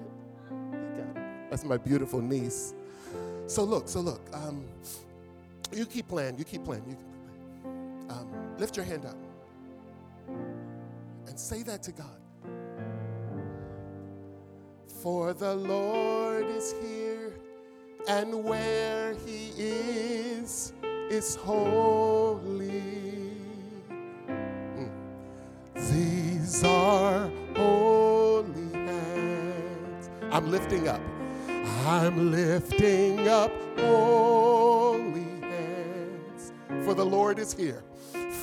You 0.52 0.90
got 0.98 1.18
it. 1.18 1.50
That's 1.50 1.64
my 1.64 1.78
beautiful 1.78 2.22
niece. 2.22 2.74
So 3.48 3.64
look, 3.64 3.88
so 3.88 4.00
look. 4.02 4.22
Um, 4.34 4.64
you 5.74 5.86
keep 5.86 6.08
playing. 6.08 6.38
You 6.38 6.46
keep 6.46 6.64
playing. 6.64 6.84
You 6.88 6.96
keep 6.96 7.06
playing. 7.06 8.10
Um, 8.10 8.28
lift 8.58 8.76
your 8.76 8.86
hand 8.86 9.06
up 9.06 9.18
and 11.28 11.40
say 11.40 11.64
that 11.64 11.84
to 11.84 11.92
God. 11.92 12.20
For 15.02 15.34
the 15.34 15.56
Lord 15.56 16.46
is 16.48 16.74
here 16.82 17.19
and 18.10 18.44
where 18.44 19.13
he 19.24 19.54
is 19.56 20.74
is 21.12 21.36
holy. 21.36 22.82
Mm. 24.28 24.89
These 25.75 26.63
are 26.63 27.30
holy 27.56 28.74
hands. 28.74 30.10
I'm 30.32 30.50
lifting 30.50 30.88
up. 30.88 31.01
I'm 31.86 32.32
lifting 32.32 33.28
up 33.28 33.51
holy 33.78 35.42
hands. 35.42 36.51
For 36.84 36.96
the 36.96 37.06
Lord 37.06 37.38
is 37.38 37.54
here. 37.54 37.84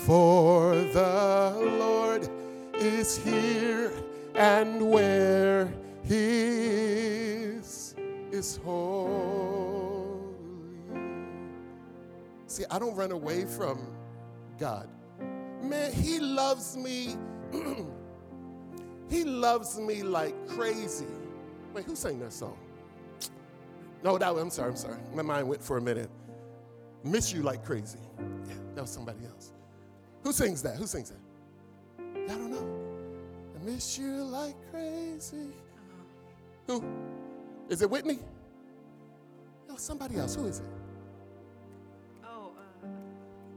For 0.04 0.76
the 0.76 1.76
Lord 1.80 2.28
is 2.74 3.18
here, 3.18 3.90
and 4.36 4.92
where 4.92 5.68
he 6.04 6.14
is 7.56 7.85
holy. 8.64 10.34
See, 12.46 12.64
I 12.70 12.78
don't 12.78 12.94
run 12.94 13.10
away 13.10 13.44
from 13.44 13.86
God. 14.58 14.88
Man, 15.62 15.92
He 15.92 16.18
loves 16.18 16.76
me. 16.76 17.16
he 19.08 19.24
loves 19.24 19.78
me 19.78 20.02
like 20.02 20.34
crazy. 20.48 21.06
Wait, 21.74 21.84
who 21.84 21.94
sang 21.94 22.18
that 22.20 22.32
song? 22.32 22.56
No, 24.02 24.18
that 24.18 24.32
was, 24.32 24.42
I'm 24.42 24.50
sorry, 24.50 24.70
I'm 24.70 24.76
sorry. 24.76 24.98
My 25.14 25.22
mind 25.22 25.48
went 25.48 25.62
for 25.62 25.78
a 25.78 25.80
minute. 25.80 26.10
Miss 27.04 27.32
you 27.32 27.42
like 27.42 27.64
crazy. 27.64 27.98
Yeah, 28.18 28.54
that 28.74 28.82
was 28.82 28.90
somebody 28.90 29.24
else. 29.26 29.52
Who 30.22 30.32
sings 30.32 30.62
that? 30.62 30.76
Who 30.76 30.86
sings 30.86 31.10
that? 31.10 31.20
I 32.00 32.34
don't 32.34 32.50
know. 32.50 32.68
I 33.54 33.64
miss 33.64 33.98
you 33.98 34.24
like 34.24 34.56
crazy. 34.70 35.50
Uh-huh. 36.68 36.80
Who? 36.80 36.84
Is 37.68 37.82
it 37.82 37.90
Whitney? 37.90 38.20
No, 39.68 39.76
somebody 39.76 40.16
else. 40.16 40.34
Who 40.34 40.46
is 40.46 40.60
it? 40.60 40.66
Oh, 42.24 42.52
uh, 42.56 42.86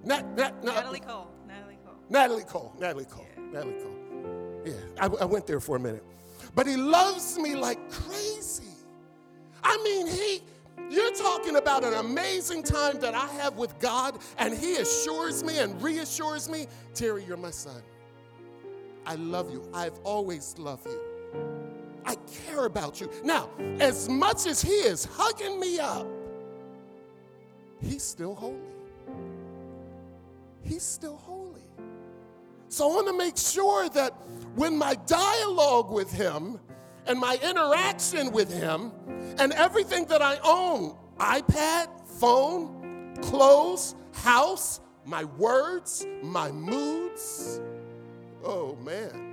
Nat, 0.04 0.26
Nat, 0.36 0.64
Nat, 0.64 0.76
Natalie 0.76 1.00
Cole. 1.00 1.32
Natalie 1.48 1.78
Cole. 1.86 1.96
Natalie 2.10 2.44
Cole. 2.44 2.74
Natalie 2.80 3.06
Cole. 3.06 3.28
Natalie 3.52 3.74
Cole. 3.74 4.62
Yeah, 4.66 4.74
I, 5.00 5.06
I 5.06 5.26
went 5.26 5.48
there 5.48 5.60
for 5.60 5.76
a 5.76 5.80
minute. 5.80 6.04
But 6.56 6.68
he 6.68 6.76
loves 6.76 7.38
me 7.38 7.56
like 7.56 7.92
crazy. 7.92 8.64
I 9.64 9.78
mean, 9.84 10.08
he, 10.08 10.42
you're 10.90 11.14
talking 11.14 11.58
about 11.58 11.84
an 11.84 11.94
amazing 11.94 12.64
time 12.64 13.00
that 13.00 13.14
I 13.14 13.28
have 13.28 13.58
with 13.58 13.78
God, 13.80 14.18
and 14.38 14.54
he 14.54 14.78
assures 14.78 15.44
me 15.44 15.60
and 15.60 15.80
reassures 15.82 16.50
me 16.50 16.68
Terry, 16.94 17.24
you're 17.24 17.38
my 17.38 17.52
son. 17.52 17.82
I 19.06 19.16
love 19.16 19.52
you. 19.52 19.68
I've 19.74 19.98
always 20.04 20.58
loved 20.58 20.88
you. 20.88 21.09
I 22.10 22.16
care 22.44 22.66
about 22.66 23.00
you. 23.00 23.08
Now, 23.24 23.52
as 23.80 24.10
much 24.10 24.48
as 24.48 24.64
he 24.64 24.72
is 24.72 25.06
hugging 25.06 25.60
me 25.60 25.80
up, 25.80 26.08
he's 27.80 28.02
still 28.02 28.34
holy. 28.34 28.58
He's 30.64 30.82
still 30.82 31.18
holy. 31.18 31.62
So 32.70 32.90
I 32.90 32.96
want 32.96 33.08
to 33.10 33.18
make 33.18 33.38
sure 33.38 33.90
that 33.90 34.14
when 34.56 34.76
my 34.76 34.96
dialogue 35.06 35.92
with 35.92 36.12
him 36.12 36.60
and 37.06 37.20
my 37.20 37.38
interaction 37.44 38.32
with 38.32 38.52
him 38.52 38.92
and 39.38 39.54
everything 39.54 40.06
that 40.06 40.24
I 40.24 40.40
own 40.44 40.96
iPad, 41.20 41.90
phone, 42.20 43.16
clothes, 43.22 43.94
house, 44.14 44.80
my 45.06 45.26
words, 45.26 46.08
my 46.24 46.52
moods 46.52 47.62
oh 48.44 48.76
man. 48.84 49.28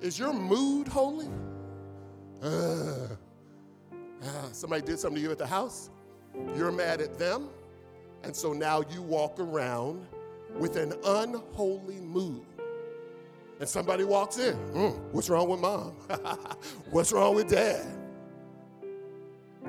Is 0.00 0.18
your 0.18 0.32
mood 0.32 0.88
holy? 0.88 1.28
Uh, 2.42 3.08
uh, 4.22 4.26
somebody 4.52 4.82
did 4.82 4.98
something 4.98 5.16
to 5.16 5.22
you 5.22 5.30
at 5.30 5.38
the 5.38 5.46
house? 5.46 5.90
You're 6.56 6.72
mad 6.72 7.00
at 7.00 7.18
them, 7.18 7.48
and 8.22 8.34
so 8.34 8.52
now 8.52 8.82
you 8.90 9.02
walk 9.02 9.38
around 9.38 10.06
with 10.58 10.76
an 10.76 10.94
unholy 11.04 12.00
mood. 12.00 12.44
And 13.58 13.68
somebody 13.68 14.04
walks 14.04 14.38
in, 14.38 14.56
mm, 14.72 14.98
what's 15.12 15.28
wrong 15.28 15.48
with 15.48 15.60
mom? 15.60 15.92
what's 16.90 17.12
wrong 17.12 17.34
with 17.34 17.50
dad? 17.50 17.86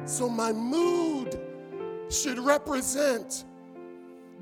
So 0.05 0.29
my 0.29 0.53
mood 0.53 1.37
should 2.09 2.39
represent 2.39 3.43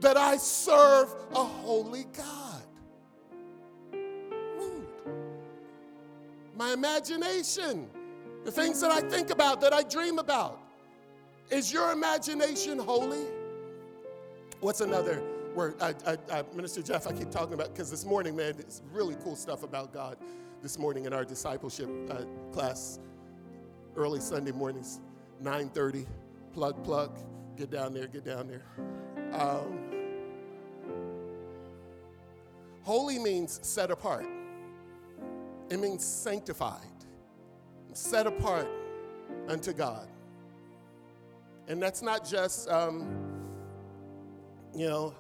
that 0.01 0.17
I 0.17 0.37
serve 0.37 1.13
a 1.31 1.43
holy 1.43 2.05
God. 2.15 2.61
Mood. 3.91 4.87
My 6.55 6.73
imagination, 6.73 7.89
the 8.49 8.61
things 8.61 8.81
that 8.81 8.89
I 8.89 9.01
think 9.01 9.29
about, 9.29 9.61
that 9.61 9.73
I 9.73 9.83
dream 9.83 10.17
about. 10.17 10.59
Is 11.51 11.71
your 11.71 11.91
imagination 11.91 12.79
holy? 12.79 13.25
What's 14.59 14.81
another 14.81 15.21
word? 15.53 15.75
I, 15.79 15.93
I, 16.05 16.17
I, 16.31 16.43
Minister 16.55 16.81
Jeff, 16.81 17.05
I 17.05 17.11
keep 17.11 17.29
talking 17.29 17.53
about, 17.53 17.71
because 17.73 17.91
this 17.91 18.05
morning, 18.05 18.35
man, 18.35 18.55
it's 18.57 18.81
really 18.91 19.15
cool 19.23 19.35
stuff 19.35 19.61
about 19.61 19.93
God 19.93 20.17
this 20.63 20.79
morning 20.79 21.05
in 21.05 21.13
our 21.13 21.23
discipleship 21.23 21.89
uh, 22.09 22.23
class, 22.51 22.99
early 23.95 24.19
Sunday 24.19 24.51
mornings, 24.51 24.99
9.30, 25.43 26.07
plug, 26.51 26.83
plug, 26.83 27.19
get 27.55 27.69
down 27.69 27.93
there, 27.93 28.07
get 28.07 28.25
down 28.25 28.47
there. 28.47 28.63
Um, 29.31 29.77
holy 32.81 33.19
means 33.19 33.59
set 33.61 33.91
apart. 33.91 34.25
It 35.69 35.79
means 35.79 36.03
sanctified, 36.03 36.98
set 37.99 38.27
apart 38.27 38.67
unto 39.47 39.73
God. 39.73 40.07
And 41.67 41.81
that's 41.81 42.01
not 42.01 42.27
just, 42.27 42.69
um, 42.69 43.07
you 44.75 44.87
know, 44.87 45.13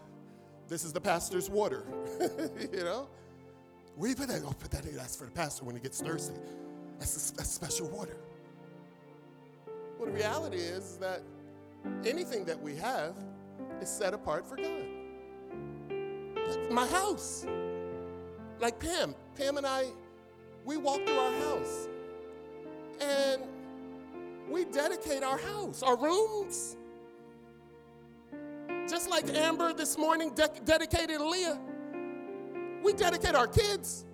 this 0.67 0.83
is 0.83 0.93
the 0.93 1.01
pastor's 1.01 1.49
water, 1.49 1.83
you 2.73 2.83
know? 2.83 3.07
You 4.01 4.15
put 4.15 4.29
that? 4.29 4.41
Oh, 4.45 4.53
put 4.57 4.71
that 4.71 4.85
in. 4.85 4.95
That's 4.95 5.15
for 5.15 5.25
the 5.25 5.31
pastor 5.31 5.65
when 5.65 5.75
he 5.75 5.81
gets 5.81 6.01
thirsty. 6.01 6.39
That's, 6.99 7.31
a, 7.31 7.35
that's 7.35 7.49
special 7.49 7.87
water. 7.87 8.15
Well, 9.97 10.07
the 10.07 10.13
reality 10.13 10.57
is 10.57 10.97
that 10.97 11.21
anything 12.05 12.45
that 12.45 12.59
we 12.59 12.75
have 12.77 13.13
is 13.81 13.89
set 13.89 14.13
apart 14.13 14.47
for 14.47 14.55
God. 14.55 14.85
My 16.71 16.87
house, 16.87 17.45
like 18.59 18.79
Pam, 18.79 19.13
Pam 19.35 19.57
and 19.57 19.67
I, 19.67 19.87
we 20.63 20.77
walk 20.77 21.05
through 21.05 21.19
our 21.19 21.33
house 21.33 21.89
and 23.01 23.41
we 24.49 24.65
dedicate 24.65 25.23
our 25.23 25.37
house, 25.37 25.83
our 25.83 25.97
rooms. 25.97 26.77
Just 28.89 29.09
like 29.09 29.29
Amber 29.35 29.73
this 29.73 29.97
morning 29.97 30.33
de- 30.33 30.49
dedicated 30.65 31.21
Leah, 31.21 31.59
we 32.83 32.93
dedicate 32.93 33.35
our 33.35 33.47
kids, 33.47 34.05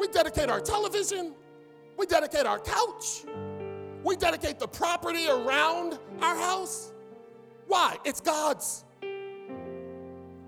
we 0.00 0.08
dedicate 0.08 0.50
our 0.50 0.60
television, 0.60 1.34
we 1.96 2.06
dedicate 2.06 2.46
our 2.46 2.58
couch, 2.58 3.24
we 4.02 4.16
dedicate 4.16 4.58
the 4.58 4.66
property 4.66 5.28
around 5.28 5.98
our 6.20 6.36
house. 6.36 6.92
Why? 7.68 7.96
It's 8.04 8.20
God's. 8.20 8.84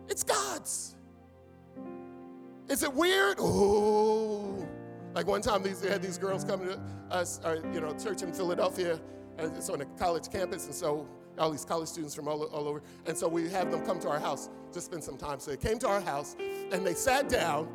It's 0.08 0.24
God's. 0.24 0.96
Is 2.68 2.82
it 2.82 2.92
weird? 2.92 3.37
Oh. 3.38 4.52
Like 5.14 5.27
one 5.27 5.42
time, 5.42 5.62
these, 5.62 5.81
they 5.81 5.90
had 5.90 6.03
these 6.03 6.18
girls 6.18 6.44
come 6.44 6.61
to 6.61 6.81
us, 7.11 7.40
or, 7.44 7.57
you 7.72 7.81
know, 7.81 7.92
church 7.94 8.22
in 8.22 8.33
Philadelphia. 8.33 8.98
And 9.38 9.57
it's 9.57 9.70
on 9.70 9.81
a 9.81 9.87
college 9.98 10.31
campus, 10.31 10.66
and 10.66 10.75
so 10.75 11.09
all 11.38 11.51
these 11.51 11.64
college 11.64 11.88
students 11.88 12.14
from 12.14 12.29
all, 12.29 12.42
all 12.44 12.68
over. 12.68 12.83
And 13.07 13.16
so 13.16 13.27
we 13.29 13.48
have 13.48 13.70
them 13.70 13.85
come 13.85 13.98
to 14.01 14.09
our 14.09 14.18
house 14.18 14.51
to 14.72 14.81
spend 14.81 15.03
some 15.03 15.16
time. 15.16 15.40
So 15.40 15.51
they 15.51 15.57
came 15.57 15.79
to 15.79 15.88
our 15.88 16.03
house, 16.03 16.37
and 16.70 16.87
they 16.87 16.94
sat 16.94 17.31
down, 17.31 17.68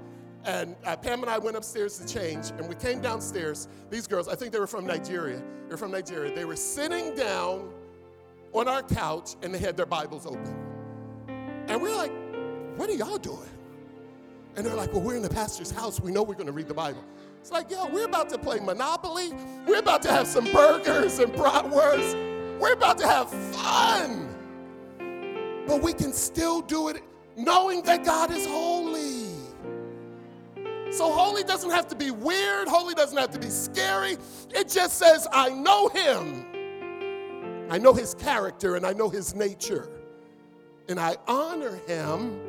and 0.46 0.76
uh, 0.86 0.96
Pam 0.96 1.22
and 1.22 1.30
I 1.30 1.40
went 1.40 1.58
upstairs 1.58 1.98
to 1.98 2.08
change, 2.08 2.52
and 2.58 2.70
we 2.70 2.76
came 2.76 3.02
downstairs. 3.02 3.68
These 3.90 4.06
girls, 4.06 4.28
I 4.28 4.36
think 4.36 4.52
they 4.52 4.60
were 4.60 4.68
from 4.68 4.86
Nigeria. 4.86 5.42
They're 5.68 5.78
from 5.78 5.92
Nigeria. 5.92 6.34
They 6.34 6.46
were 6.46 6.56
sitting 6.56 7.16
down 7.16 7.74
on 8.54 8.68
our 8.68 8.84
couch, 8.84 9.36
and 9.42 9.54
they 9.54 9.60
had 9.60 9.76
their 9.76 9.88
Bibles 9.88 10.26
open. 10.26 10.56
And 11.68 11.82
we're 11.82 11.96
like, 11.96 12.12
what 12.78 12.88
are 12.90 12.94
y'all 12.94 13.18
doing? 13.18 13.50
And 14.56 14.66
they're 14.66 14.76
like, 14.76 14.94
well, 14.94 15.02
we're 15.02 15.16
in 15.16 15.22
the 15.24 15.30
pastor's 15.30 15.72
house. 15.72 16.00
We 16.00 16.12
know 16.12 16.24
we're 16.24 16.36
going 16.36 16.48
to 16.48 16.54
read 16.54 16.68
the 16.68 16.74
Bible. 16.74 17.04
It's 17.48 17.54
like, 17.54 17.72
yo, 17.72 17.88
we're 17.88 18.04
about 18.04 18.28
to 18.32 18.38
play 18.38 18.60
Monopoly. 18.60 19.32
We're 19.66 19.80
about 19.80 20.02
to 20.02 20.12
have 20.12 20.28
some 20.28 20.52
burgers 20.52 21.20
and 21.20 21.32
bratwurst. 21.32 22.60
We're 22.60 22.74
about 22.74 22.98
to 22.98 23.08
have 23.08 23.30
fun. 23.30 24.36
But 25.66 25.82
we 25.82 25.94
can 25.94 26.12
still 26.12 26.60
do 26.60 26.90
it 26.90 27.02
knowing 27.38 27.84
that 27.84 28.04
God 28.04 28.32
is 28.32 28.46
holy. 28.46 29.30
So, 30.92 31.10
holy 31.10 31.44
doesn't 31.44 31.70
have 31.70 31.88
to 31.88 31.96
be 31.96 32.12
weird, 32.12 32.68
holy 32.68 32.94
doesn't 32.94 33.18
have 33.18 33.32
to 33.32 33.40
be 33.40 33.50
scary. 33.50 34.18
It 34.54 34.68
just 34.68 34.98
says, 34.98 35.26
I 35.32 35.48
know 35.48 35.88
Him. 35.88 36.46
I 37.70 37.78
know 37.78 37.94
His 37.94 38.14
character 38.14 38.76
and 38.76 38.86
I 38.86 38.92
know 38.92 39.08
His 39.08 39.34
nature. 39.36 39.88
And 40.90 41.00
I 41.00 41.16
honor 41.30 41.80
Him. 41.88 42.42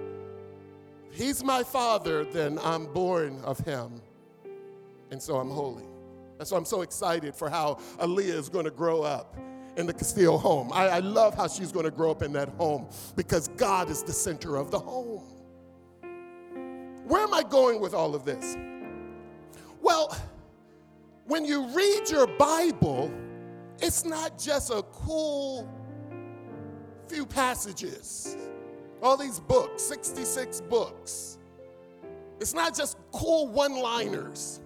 He's 1.13 1.45
my 1.45 1.63
Father, 1.63 2.25
then 2.25 2.59
I'm 2.65 2.93
born 2.93 3.41
of 3.45 3.61
Him 3.61 4.01
and 5.11 5.21
so 5.23 5.37
I'm 5.37 5.51
holy. 5.51 5.85
That's 6.39 6.51
why 6.51 6.59
I'm 6.59 6.65
so 6.65 6.83
excited 6.83 7.35
for 7.35 7.51
how 7.51 7.79
Aaliyah 7.99 8.35
is 8.35 8.49
going 8.49 8.65
to 8.65 8.71
grow 8.71 9.03
up 9.03 9.37
in 9.77 9.87
the 9.87 9.93
Castillo 9.93 10.37
home. 10.37 10.73
I, 10.73 10.89
I 10.89 10.99
love 11.01 11.35
how 11.35 11.49
she's 11.49 11.73
going 11.73 11.85
to 11.85 11.91
grow 11.91 12.11
up 12.11 12.23
in 12.23 12.33
that 12.35 12.49
home 12.51 12.89
because 13.17 13.49
God 13.49 13.91
is 13.91 14.03
the 14.03 14.13
center 14.13 14.57
of 14.57 14.71
the 14.71 14.79
home. 14.79 15.23
Where 17.07 17.23
am 17.23 17.33
I 17.33 17.43
going 17.43 17.81
with 17.81 17.95
all 17.95 18.15
of 18.15 18.25
this? 18.25 18.57
Well, 19.81 20.17
when 21.27 21.45
you 21.45 21.67
read 21.69 22.11
your 22.11 22.27
Bible, 22.27 23.13
it's 23.81 24.05
not 24.05 24.39
just 24.39 24.71
a 24.71 24.83
cool 24.93 25.69
few 27.07 27.25
passages, 27.25 28.37
all 29.03 29.17
these 29.17 29.41
books, 29.41 29.83
66 29.85 30.61
books. 30.63 31.39
It's 32.41 32.55
not 32.55 32.77
just 32.77 32.99
cool 33.13 33.49
one 33.49 33.81
liners. 33.81 34.61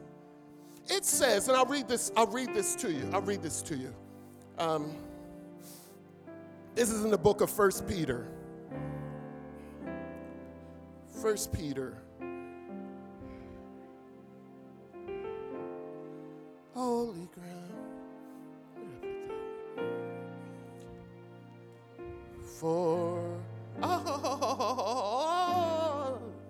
It 0.88 1.04
says, 1.04 1.48
and 1.48 1.56
I'll 1.56 1.66
read 1.66 1.88
this, 1.88 2.12
I'll 2.16 2.26
read 2.26 2.54
this 2.54 2.74
to 2.76 2.92
you. 2.92 3.08
I'll 3.12 3.22
read 3.22 3.42
this 3.42 3.62
to 3.62 3.76
you. 3.76 3.94
Um, 4.58 4.94
this 6.74 6.90
is 6.90 7.04
in 7.04 7.10
the 7.10 7.18
book 7.18 7.40
of 7.40 7.50
First 7.50 7.86
Peter. 7.86 8.26
First 11.20 11.52
Peter. 11.52 11.98
Holy 16.74 17.28
ground. 17.34 17.58
For 22.58 23.38
oh, 23.82 25.02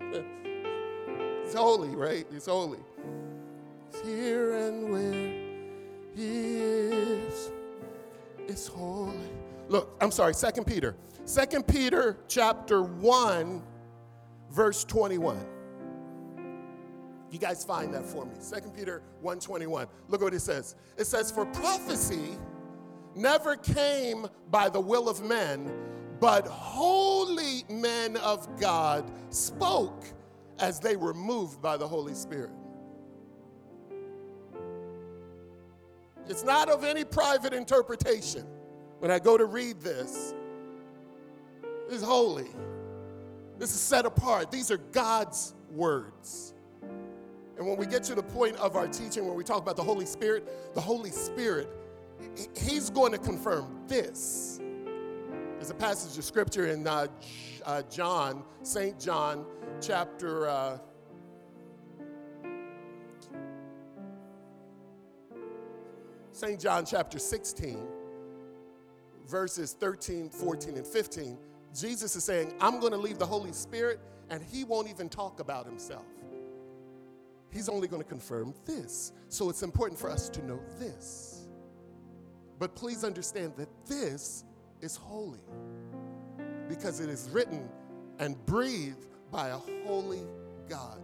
it's 1.44 1.54
holy, 1.54 1.96
right? 1.96 2.26
It's 2.32 2.46
holy. 2.46 2.78
Here 4.04 4.54
and 4.54 4.90
where 4.90 5.32
he 6.14 6.56
is 6.58 7.50
is 8.48 8.66
holy. 8.66 9.16
Look, 9.68 9.96
I'm 10.00 10.10
sorry, 10.10 10.34
Second 10.34 10.66
Peter. 10.66 10.96
Second 11.24 11.66
Peter 11.66 12.18
chapter 12.28 12.82
1, 12.82 13.62
verse 14.50 14.84
21. 14.84 15.46
You 17.30 17.38
guys 17.38 17.64
find 17.64 17.94
that 17.94 18.04
for 18.04 18.26
me. 18.26 18.32
Second 18.38 18.74
Peter 18.74 19.02
1:21. 19.24 19.88
Look 20.08 20.20
what 20.20 20.34
it 20.34 20.40
says. 20.40 20.74
It 20.98 21.06
says, 21.06 21.30
For 21.30 21.46
prophecy 21.46 22.36
never 23.14 23.56
came 23.56 24.26
by 24.50 24.68
the 24.68 24.80
will 24.80 25.08
of 25.08 25.24
men, 25.24 25.72
but 26.20 26.46
holy 26.46 27.64
men 27.70 28.18
of 28.18 28.60
God 28.60 29.10
spoke 29.30 30.04
as 30.58 30.78
they 30.78 30.96
were 30.96 31.14
moved 31.14 31.62
by 31.62 31.78
the 31.78 31.88
Holy 31.88 32.14
Spirit. 32.14 32.50
It's 36.28 36.44
not 36.44 36.68
of 36.68 36.84
any 36.84 37.04
private 37.04 37.52
interpretation. 37.52 38.46
When 39.00 39.10
I 39.10 39.18
go 39.18 39.36
to 39.36 39.44
read 39.44 39.80
this, 39.80 40.34
is 41.92 42.02
holy. 42.02 42.48
This 43.58 43.74
is 43.74 43.80
set 43.80 44.06
apart. 44.06 44.50
These 44.50 44.70
are 44.70 44.78
God's 44.78 45.54
words. 45.70 46.54
And 47.58 47.66
when 47.66 47.76
we 47.76 47.86
get 47.86 48.02
to 48.04 48.14
the 48.14 48.22
point 48.22 48.56
of 48.56 48.76
our 48.76 48.88
teaching, 48.88 49.26
when 49.26 49.36
we 49.36 49.44
talk 49.44 49.60
about 49.60 49.76
the 49.76 49.82
Holy 49.82 50.06
Spirit, 50.06 50.74
the 50.74 50.80
Holy 50.80 51.10
Spirit, 51.10 51.68
He's 52.56 52.88
going 52.88 53.12
to 53.12 53.18
confirm 53.18 53.80
this. 53.88 54.60
There's 55.56 55.70
a 55.70 55.74
passage 55.74 56.16
of 56.18 56.24
scripture 56.24 56.66
in 56.66 56.86
uh, 56.86 57.08
uh, 57.66 57.82
John, 57.82 58.42
St. 58.62 58.98
John, 58.98 59.44
chapter. 59.80 60.48
Uh, 60.48 60.78
St. 66.42 66.58
John 66.58 66.84
chapter 66.84 67.20
16, 67.20 67.78
verses 69.28 69.74
13, 69.74 70.28
14, 70.28 70.76
and 70.76 70.84
15, 70.84 71.38
Jesus 71.72 72.16
is 72.16 72.24
saying, 72.24 72.52
I'm 72.60 72.80
going 72.80 72.90
to 72.90 72.98
leave 72.98 73.20
the 73.20 73.26
Holy 73.26 73.52
Spirit, 73.52 74.00
and 74.28 74.42
he 74.42 74.64
won't 74.64 74.90
even 74.90 75.08
talk 75.08 75.38
about 75.38 75.66
himself. 75.66 76.02
He's 77.52 77.68
only 77.68 77.86
going 77.86 78.02
to 78.02 78.08
confirm 78.08 78.54
this. 78.64 79.12
So 79.28 79.50
it's 79.50 79.62
important 79.62 80.00
for 80.00 80.10
us 80.10 80.28
to 80.30 80.44
know 80.44 80.58
this. 80.80 81.46
But 82.58 82.74
please 82.74 83.04
understand 83.04 83.52
that 83.56 83.68
this 83.86 84.42
is 84.80 84.96
holy 84.96 85.38
because 86.68 86.98
it 86.98 87.08
is 87.08 87.30
written 87.30 87.68
and 88.18 88.34
breathed 88.46 89.06
by 89.30 89.50
a 89.50 89.58
holy 89.86 90.22
God. 90.68 90.98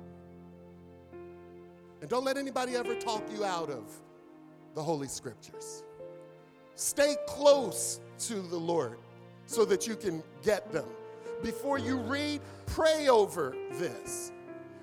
And 2.00 2.10
don't 2.10 2.24
let 2.24 2.36
anybody 2.36 2.74
ever 2.74 2.96
talk 2.96 3.22
you 3.32 3.44
out 3.44 3.70
of 3.70 3.84
the 4.74 4.82
Holy 4.82 5.08
Scriptures. 5.08 5.82
Stay 6.74 7.16
close 7.26 8.00
to 8.20 8.34
the 8.34 8.56
Lord 8.56 8.98
so 9.46 9.64
that 9.64 9.86
you 9.86 9.96
can 9.96 10.22
get 10.42 10.70
them. 10.72 10.86
Before 11.42 11.78
you 11.78 11.96
read, 11.96 12.40
pray 12.66 13.08
over 13.08 13.56
this. 13.72 14.32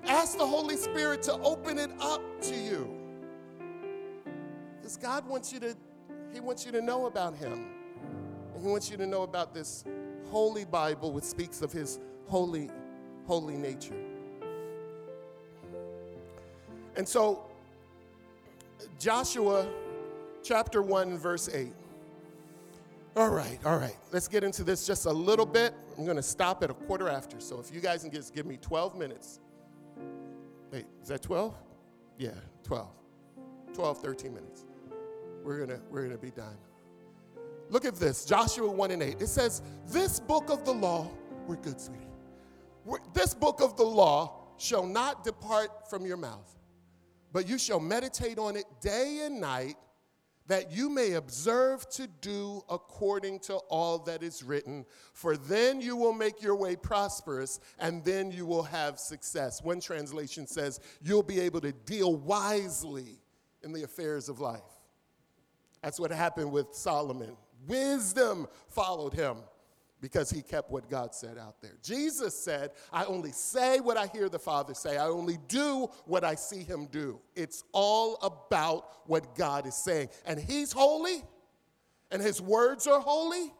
Ask 0.06 0.38
the 0.38 0.46
Holy 0.46 0.76
Spirit 0.76 1.22
to 1.24 1.32
open 1.34 1.78
it 1.78 1.90
up 2.00 2.22
to 2.42 2.54
you. 2.54 2.96
Because 4.76 4.96
God 4.96 5.26
wants 5.26 5.52
you 5.52 5.60
to, 5.60 5.76
He 6.32 6.40
wants 6.40 6.64
you 6.64 6.72
to 6.72 6.80
know 6.80 7.06
about 7.06 7.36
Him. 7.36 7.66
And 8.54 8.62
He 8.62 8.68
wants 8.68 8.90
you 8.90 8.96
to 8.98 9.06
know 9.06 9.22
about 9.22 9.52
this 9.54 9.84
holy 10.30 10.64
Bible 10.64 11.12
which 11.12 11.24
speaks 11.24 11.62
of 11.62 11.72
His 11.72 11.98
holy, 12.26 12.70
holy 13.26 13.56
nature. 13.56 13.96
And 16.96 17.06
so, 17.06 17.46
Joshua 18.98 19.66
chapter 20.42 20.82
1, 20.82 21.18
verse 21.18 21.48
8. 21.52 21.72
All 23.16 23.30
right, 23.30 23.58
all 23.64 23.78
right. 23.78 23.96
Let's 24.12 24.28
get 24.28 24.44
into 24.44 24.62
this 24.62 24.86
just 24.86 25.06
a 25.06 25.12
little 25.12 25.46
bit. 25.46 25.74
I'm 25.96 26.04
going 26.04 26.16
to 26.16 26.22
stop 26.22 26.62
at 26.62 26.70
a 26.70 26.74
quarter 26.74 27.08
after. 27.08 27.40
So 27.40 27.58
if 27.58 27.74
you 27.74 27.80
guys 27.80 28.02
can 28.02 28.12
just 28.12 28.34
give 28.34 28.44
me 28.44 28.58
12 28.58 28.96
minutes. 28.96 29.40
Wait, 30.70 30.84
is 31.02 31.08
that 31.08 31.22
12? 31.22 31.54
Yeah, 32.18 32.30
12. 32.64 32.88
12, 33.74 33.98
13 34.02 34.34
minutes. 34.34 34.64
We're 35.42 35.58
going 35.58 35.68
to 35.68 35.80
we're 35.90 36.02
going 36.02 36.16
to 36.16 36.22
be 36.22 36.30
done. 36.30 36.56
Look 37.70 37.84
at 37.84 37.96
this 37.96 38.24
Joshua 38.24 38.70
1 38.70 38.90
and 38.90 39.02
8. 39.02 39.20
It 39.20 39.26
says, 39.28 39.62
This 39.88 40.20
book 40.20 40.50
of 40.50 40.64
the 40.64 40.72
law, 40.72 41.10
we're 41.46 41.56
good, 41.56 41.80
sweetie. 41.80 42.02
This 43.12 43.34
book 43.34 43.60
of 43.60 43.76
the 43.76 43.84
law 43.84 44.34
shall 44.58 44.86
not 44.86 45.24
depart 45.24 45.90
from 45.90 46.06
your 46.06 46.16
mouth, 46.16 46.54
but 47.36 47.46
you 47.46 47.58
shall 47.58 47.80
meditate 47.80 48.38
on 48.38 48.56
it 48.56 48.64
day 48.80 49.20
and 49.26 49.38
night 49.38 49.76
that 50.46 50.72
you 50.72 50.88
may 50.88 51.12
observe 51.12 51.86
to 51.90 52.06
do 52.22 52.62
according 52.70 53.38
to 53.38 53.56
all 53.68 53.98
that 53.98 54.22
is 54.22 54.42
written, 54.42 54.86
for 55.12 55.36
then 55.36 55.78
you 55.78 55.96
will 55.96 56.14
make 56.14 56.40
your 56.40 56.56
way 56.56 56.74
prosperous 56.74 57.60
and 57.78 58.02
then 58.06 58.30
you 58.30 58.46
will 58.46 58.62
have 58.62 58.98
success. 58.98 59.62
One 59.62 59.80
translation 59.80 60.46
says, 60.46 60.80
you'll 61.02 61.22
be 61.22 61.38
able 61.40 61.60
to 61.60 61.72
deal 61.72 62.16
wisely 62.16 63.18
in 63.62 63.70
the 63.70 63.82
affairs 63.82 64.30
of 64.30 64.40
life. 64.40 64.62
That's 65.82 66.00
what 66.00 66.10
happened 66.12 66.50
with 66.50 66.68
Solomon. 66.72 67.36
Wisdom 67.66 68.46
followed 68.68 69.12
him 69.12 69.36
because 70.00 70.30
he 70.30 70.42
kept 70.42 70.70
what 70.70 70.90
God 70.90 71.14
said 71.14 71.38
out 71.38 71.60
there. 71.60 71.76
Jesus 71.82 72.34
said, 72.38 72.72
I 72.92 73.04
only 73.04 73.32
say 73.32 73.80
what 73.80 73.96
I 73.96 74.06
hear 74.06 74.28
the 74.28 74.38
Father 74.38 74.74
say, 74.74 74.96
I 74.98 75.06
only 75.06 75.38
do 75.48 75.88
what 76.04 76.24
I 76.24 76.34
see 76.34 76.62
him 76.62 76.86
do. 76.86 77.20
It's 77.34 77.64
all 77.72 78.16
about 78.22 79.08
what 79.08 79.34
God 79.34 79.66
is 79.66 79.74
saying. 79.74 80.08
And 80.26 80.38
he's 80.38 80.72
holy, 80.72 81.22
and 82.10 82.20
his 82.20 82.40
words 82.40 82.86
are 82.86 83.00
holy. 83.00 83.52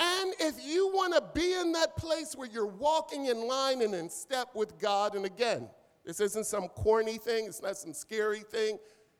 And 0.00 0.34
if 0.38 0.64
you 0.64 0.88
want 0.94 1.14
to 1.14 1.24
be 1.34 1.54
in 1.54 1.72
that 1.72 1.96
place 1.96 2.34
where 2.36 2.48
you're 2.48 2.66
walking 2.66 3.26
in 3.26 3.48
line 3.48 3.82
and 3.82 3.94
in 3.94 4.10
step 4.10 4.48
with 4.54 4.78
God, 4.78 5.16
and 5.16 5.24
again, 5.24 5.68
this 6.04 6.20
isn't 6.20 6.46
some 6.46 6.68
corny 6.68 7.18
thing, 7.18 7.46
it's 7.46 7.62
not 7.62 7.76
some 7.76 7.92
scary 7.92 8.40
thing. 8.40 8.78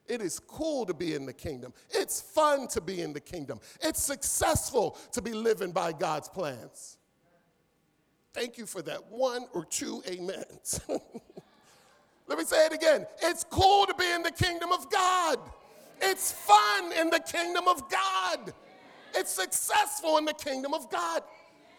It 0.09 0.23
is 0.23 0.38
cool 0.38 0.87
to 0.87 0.94
be 0.94 1.14
in 1.14 1.27
the 1.27 1.33
kingdom. 1.33 1.75
It's 1.90 2.21
fun 2.21 2.66
to 2.68 2.81
be 2.81 3.03
in 3.03 3.12
the 3.12 3.21
kingdom. 3.21 3.61
It's 3.83 4.03
successful 4.03 4.97
to 5.12 5.21
be 5.21 5.33
living 5.33 5.71
by 5.71 5.92
God's 5.92 6.29
plans. 6.29 6.97
Thank 8.33 8.57
you 8.57 8.66
for 8.66 8.83
that 8.83 9.11
one 9.11 9.47
or 9.53 9.64
two 9.64 10.03
amens. 10.11 10.81
Let 12.27 12.38
me 12.38 12.44
say 12.44 12.66
it 12.66 12.73
again. 12.73 13.07
It's 13.23 13.44
cool 13.44 13.87
to 13.87 13.94
be 13.94 14.11
in 14.11 14.23
the 14.23 14.31
kingdom 14.31 14.73
of 14.73 14.90
God. 14.90 15.38
It's 16.01 16.33
fun 16.33 16.92
in 16.92 17.11
the 17.11 17.21
kingdom 17.21 17.66
of 17.66 17.83
God. 17.90 18.53
It's 19.14 19.31
successful 19.31 20.18
in 20.18 20.25
the 20.25 20.35
kingdom 20.35 20.75
of 20.75 20.90
God. 20.90 21.23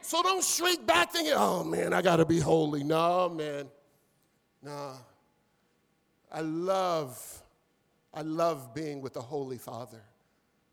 So 0.02 0.22
don't 0.24 0.44
shriek 0.44 0.86
back 0.86 1.12
thinking, 1.12 1.34
oh 1.36 1.64
man, 1.64 1.94
I 1.94 2.02
gotta 2.02 2.26
be 2.26 2.40
holy. 2.40 2.84
No, 2.84 3.30
man. 3.30 3.68
No. 4.62 4.94
I 6.32 6.42
love 6.42 7.44
I 8.14 8.22
love 8.22 8.74
being 8.74 9.02
with 9.02 9.14
the 9.14 9.22
Holy 9.22 9.58
Father, 9.58 10.02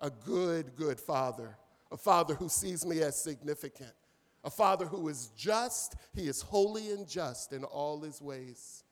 a 0.00 0.10
good, 0.10 0.74
good 0.76 0.98
Father, 0.98 1.56
a 1.92 1.96
Father 1.96 2.34
who 2.34 2.48
sees 2.48 2.84
me 2.84 3.02
as 3.02 3.20
significant, 3.20 3.92
a 4.44 4.50
Father 4.50 4.86
who 4.86 5.08
is 5.08 5.30
just. 5.36 5.96
He 6.14 6.28
is 6.28 6.40
holy 6.40 6.90
and 6.92 7.06
just 7.06 7.52
in 7.52 7.64
all 7.64 8.00
his 8.00 8.22
ways. 8.22 8.84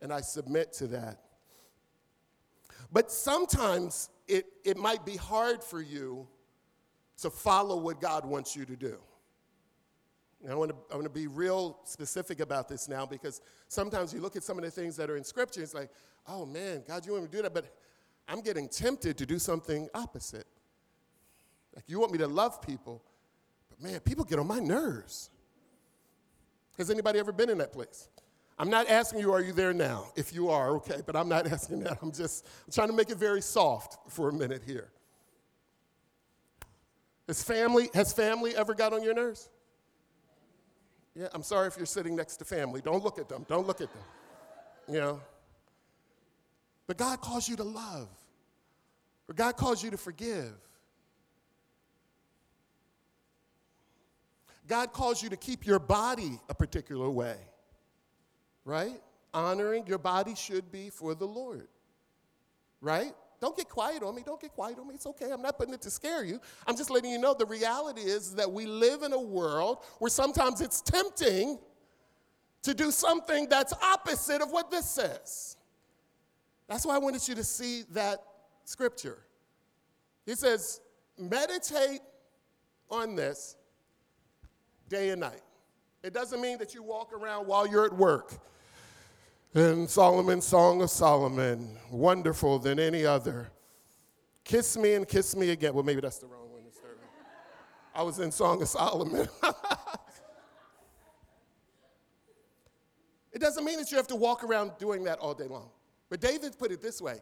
And 0.00 0.12
I 0.12 0.20
submit 0.20 0.72
to 0.74 0.86
that. 0.88 1.20
But 2.92 3.10
sometimes 3.10 4.10
it, 4.26 4.46
it 4.64 4.76
might 4.76 5.04
be 5.04 5.16
hard 5.16 5.62
for 5.62 5.80
you 5.80 6.26
to 7.18 7.30
follow 7.30 7.76
what 7.76 8.00
God 8.00 8.24
wants 8.24 8.56
you 8.56 8.64
to 8.64 8.76
do. 8.76 8.98
And 10.42 10.50
I 10.50 10.54
want 10.54 10.70
to, 10.70 10.76
I 10.90 10.94
want 10.94 11.04
to 11.04 11.10
be 11.10 11.28
real 11.28 11.78
specific 11.84 12.40
about 12.40 12.68
this 12.68 12.88
now 12.88 13.06
because 13.06 13.40
sometimes 13.68 14.12
you 14.12 14.20
look 14.20 14.34
at 14.34 14.42
some 14.42 14.58
of 14.58 14.64
the 14.64 14.70
things 14.70 14.96
that 14.96 15.08
are 15.08 15.16
in 15.16 15.24
Scripture, 15.24 15.62
it's 15.62 15.74
like, 15.74 15.90
oh 16.26 16.44
man, 16.44 16.82
God, 16.86 17.06
you 17.06 17.12
want 17.12 17.24
me 17.24 17.30
to 17.30 17.36
do 17.36 17.42
that, 17.42 17.54
but 17.54 17.66
I'm 18.28 18.40
getting 18.40 18.68
tempted 18.68 19.16
to 19.18 19.26
do 19.26 19.38
something 19.38 19.88
opposite. 19.94 20.46
Like, 21.74 21.84
you 21.86 22.00
want 22.00 22.12
me 22.12 22.18
to 22.18 22.26
love 22.26 22.60
people, 22.60 23.02
but 23.70 23.80
man, 23.80 24.00
people 24.00 24.24
get 24.24 24.38
on 24.38 24.46
my 24.46 24.58
nerves. 24.58 25.30
Has 26.76 26.90
anybody 26.90 27.18
ever 27.18 27.32
been 27.32 27.50
in 27.50 27.58
that 27.58 27.72
place? 27.72 28.08
I'm 28.58 28.70
not 28.70 28.88
asking 28.88 29.20
you, 29.20 29.32
are 29.32 29.42
you 29.42 29.52
there 29.52 29.72
now? 29.72 30.12
If 30.16 30.34
you 30.34 30.50
are, 30.50 30.76
okay, 30.76 31.00
but 31.04 31.16
I'm 31.16 31.28
not 31.28 31.46
asking 31.52 31.80
that. 31.84 31.98
I'm 32.02 32.12
just 32.12 32.46
trying 32.70 32.88
to 32.88 32.94
make 32.94 33.10
it 33.10 33.16
very 33.16 33.42
soft 33.42 34.10
for 34.10 34.28
a 34.28 34.32
minute 34.32 34.62
here. 34.66 34.90
Has 37.28 37.42
family, 37.42 37.88
has 37.94 38.12
family 38.12 38.54
ever 38.56 38.74
got 38.74 38.92
on 38.92 39.02
your 39.02 39.14
nerves? 39.14 39.48
Yeah, 41.14 41.28
I'm 41.34 41.42
sorry 41.42 41.68
if 41.68 41.76
you're 41.76 41.86
sitting 41.86 42.16
next 42.16 42.36
to 42.36 42.44
family. 42.44 42.80
Don't 42.80 43.04
look 43.04 43.18
at 43.18 43.28
them. 43.28 43.44
Don't 43.48 43.66
look 43.66 43.80
at 43.80 43.92
them. 43.92 44.02
You 44.88 45.00
know, 45.00 45.20
but 46.86 46.96
God 46.96 47.20
calls 47.20 47.48
you 47.48 47.56
to 47.56 47.64
love, 47.64 48.08
or 49.28 49.34
God 49.34 49.56
calls 49.56 49.82
you 49.82 49.90
to 49.90 49.96
forgive. 49.96 50.52
God 54.68 54.92
calls 54.92 55.22
you 55.22 55.28
to 55.28 55.36
keep 55.36 55.66
your 55.66 55.78
body 55.78 56.40
a 56.48 56.54
particular 56.54 57.10
way, 57.10 57.36
right? 58.64 59.00
Honoring 59.34 59.86
your 59.86 59.98
body 59.98 60.34
should 60.34 60.72
be 60.72 60.90
for 60.90 61.14
the 61.14 61.26
Lord. 61.26 61.68
right? 62.82 63.14
Don't 63.42 63.56
get 63.56 63.68
quiet 63.68 64.04
on 64.04 64.14
me. 64.14 64.22
Don't 64.24 64.40
get 64.40 64.52
quiet 64.52 64.78
on 64.78 64.86
me. 64.86 64.94
It's 64.94 65.04
okay. 65.04 65.32
I'm 65.32 65.42
not 65.42 65.58
putting 65.58 65.74
it 65.74 65.82
to 65.82 65.90
scare 65.90 66.22
you. 66.22 66.40
I'm 66.64 66.76
just 66.76 66.90
letting 66.90 67.10
you 67.10 67.18
know 67.18 67.34
the 67.34 67.44
reality 67.44 68.02
is 68.02 68.36
that 68.36 68.50
we 68.50 68.66
live 68.66 69.02
in 69.02 69.12
a 69.12 69.20
world 69.20 69.78
where 69.98 70.10
sometimes 70.10 70.60
it's 70.60 70.80
tempting 70.80 71.58
to 72.62 72.72
do 72.72 72.92
something 72.92 73.48
that's 73.48 73.72
opposite 73.82 74.42
of 74.42 74.52
what 74.52 74.70
this 74.70 74.88
says. 74.88 75.56
That's 76.68 76.86
why 76.86 76.94
I 76.94 76.98
wanted 76.98 77.26
you 77.26 77.34
to 77.34 77.42
see 77.42 77.82
that 77.90 78.22
scripture. 78.62 79.18
He 80.24 80.36
says, 80.36 80.80
meditate 81.18 82.00
on 82.88 83.16
this 83.16 83.56
day 84.88 85.10
and 85.10 85.20
night. 85.20 85.42
It 86.04 86.14
doesn't 86.14 86.40
mean 86.40 86.58
that 86.58 86.74
you 86.74 86.84
walk 86.84 87.12
around 87.12 87.48
while 87.48 87.66
you're 87.66 87.86
at 87.86 87.96
work. 87.96 88.34
In 89.54 89.86
Solomon's 89.86 90.46
Song 90.46 90.80
of 90.80 90.88
Solomon, 90.88 91.76
wonderful 91.90 92.58
than 92.58 92.78
any 92.78 93.04
other. 93.04 93.50
Kiss 94.44 94.78
me 94.78 94.94
and 94.94 95.06
kiss 95.06 95.36
me 95.36 95.50
again. 95.50 95.74
Well, 95.74 95.84
maybe 95.84 96.00
that's 96.00 96.18
the 96.18 96.26
wrong 96.26 96.50
one. 96.50 96.62
I 97.94 98.02
was 98.02 98.18
in 98.18 98.32
Song 98.32 98.62
of 98.62 98.68
Solomon. 98.68 99.28
it 103.32 103.40
doesn't 103.40 103.64
mean 103.64 103.78
that 103.78 103.90
you 103.90 103.98
have 103.98 104.06
to 104.06 104.16
walk 104.16 104.42
around 104.42 104.72
doing 104.78 105.04
that 105.04 105.18
all 105.18 105.34
day 105.34 105.46
long. 105.46 105.68
But 106.08 106.20
David 106.20 106.58
put 106.58 106.72
it 106.72 106.80
this 106.80 107.02
way 107.02 107.18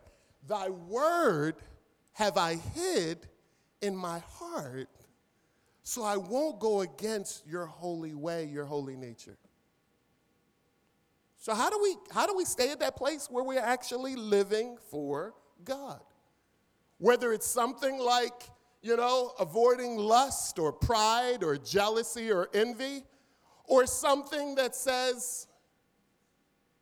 Thy 0.46 0.68
word 0.68 1.56
have 2.12 2.36
I 2.36 2.54
hid 2.74 3.26
in 3.82 3.96
my 3.96 4.20
heart 4.20 4.88
so 5.82 6.04
I 6.04 6.16
won't 6.16 6.60
go 6.60 6.82
against 6.82 7.44
your 7.46 7.66
holy 7.66 8.14
way, 8.14 8.44
your 8.44 8.66
holy 8.66 8.96
nature. 8.96 9.36
So 11.40 11.55
how 11.55 11.70
do 11.70 11.81
we 11.83 11.96
how 12.12 12.26
do 12.26 12.37
we 12.37 12.44
stay 12.44 12.70
at 12.70 12.81
that 12.81 12.96
place 12.96 13.29
where 13.31 13.42
we're 13.42 13.59
actually 13.59 14.14
living 14.14 14.76
for 14.90 15.33
God? 15.64 16.03
Whether 16.98 17.33
it's 17.33 17.46
something 17.46 17.98
like, 17.98 18.50
you 18.83 18.94
know, 18.94 19.33
avoiding 19.40 19.96
lust 19.96 20.59
or 20.59 20.70
pride 20.70 21.42
or 21.42 21.57
jealousy 21.57 22.31
or 22.31 22.50
envy, 22.53 23.05
or 23.64 23.87
something 23.87 24.57
that 24.57 24.76
says, 24.76 25.46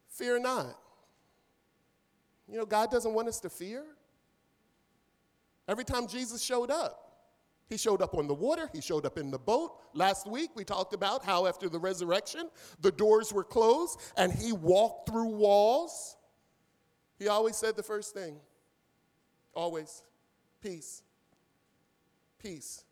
fear 0.09 0.41
not. 0.41 0.77
You 2.51 2.59
know, 2.59 2.67
God 2.67 2.91
doesn't 2.91 3.15
want 3.15 3.29
us 3.29 3.39
to 3.41 3.51
fear. 3.51 3.85
Every 5.69 5.85
time 5.85 6.09
Jesus 6.09 6.43
showed 6.43 6.71
up, 6.73 7.08
he 7.69 7.77
showed 7.77 8.01
up 8.01 8.15
on 8.15 8.27
the 8.27 8.35
water, 8.35 8.71
he 8.73 8.81
showed 8.81 9.05
up 9.05 9.19
in 9.19 9.31
the 9.31 9.39
boat. 9.39 9.73
Last 9.93 10.27
week, 10.27 10.51
we 10.55 10.65
talked 10.65 10.95
about 10.95 11.25
how 11.25 11.47
after 11.47 11.69
the 11.69 11.79
resurrection, 11.79 12.49
the 12.81 12.91
doors 12.91 13.33
were 13.33 13.45
closed 13.45 14.01
and 14.17 14.33
he 14.33 14.53
walked 14.53 15.09
through 15.09 15.29
walls. 15.29 16.17
He 17.19 17.29
always 17.29 17.57
said 17.57 17.77
the 17.77 17.83
first 17.83 18.15
thing 18.15 18.37
always 19.55 20.03
peace. 20.63 21.03
Peace. 22.41 22.85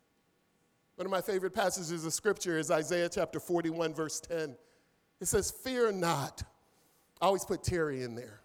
One 0.95 1.05
of 1.05 1.11
my 1.11 1.21
favorite 1.21 1.53
passages 1.53 2.05
of 2.05 2.13
scripture 2.13 2.57
is 2.57 2.69
Isaiah 2.69 3.09
chapter 3.09 3.39
41, 3.39 3.93
verse 3.93 4.19
10. 4.19 4.55
It 5.21 5.27
says, 5.27 5.49
Fear 5.49 5.93
not. 5.93 6.43
I 7.21 7.25
always 7.25 7.45
put 7.45 7.63
Terry 7.63 8.03
in 8.03 8.15
there. 8.15 8.41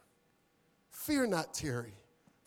Fear 0.91 1.27
not, 1.27 1.53
Terry 1.53 1.95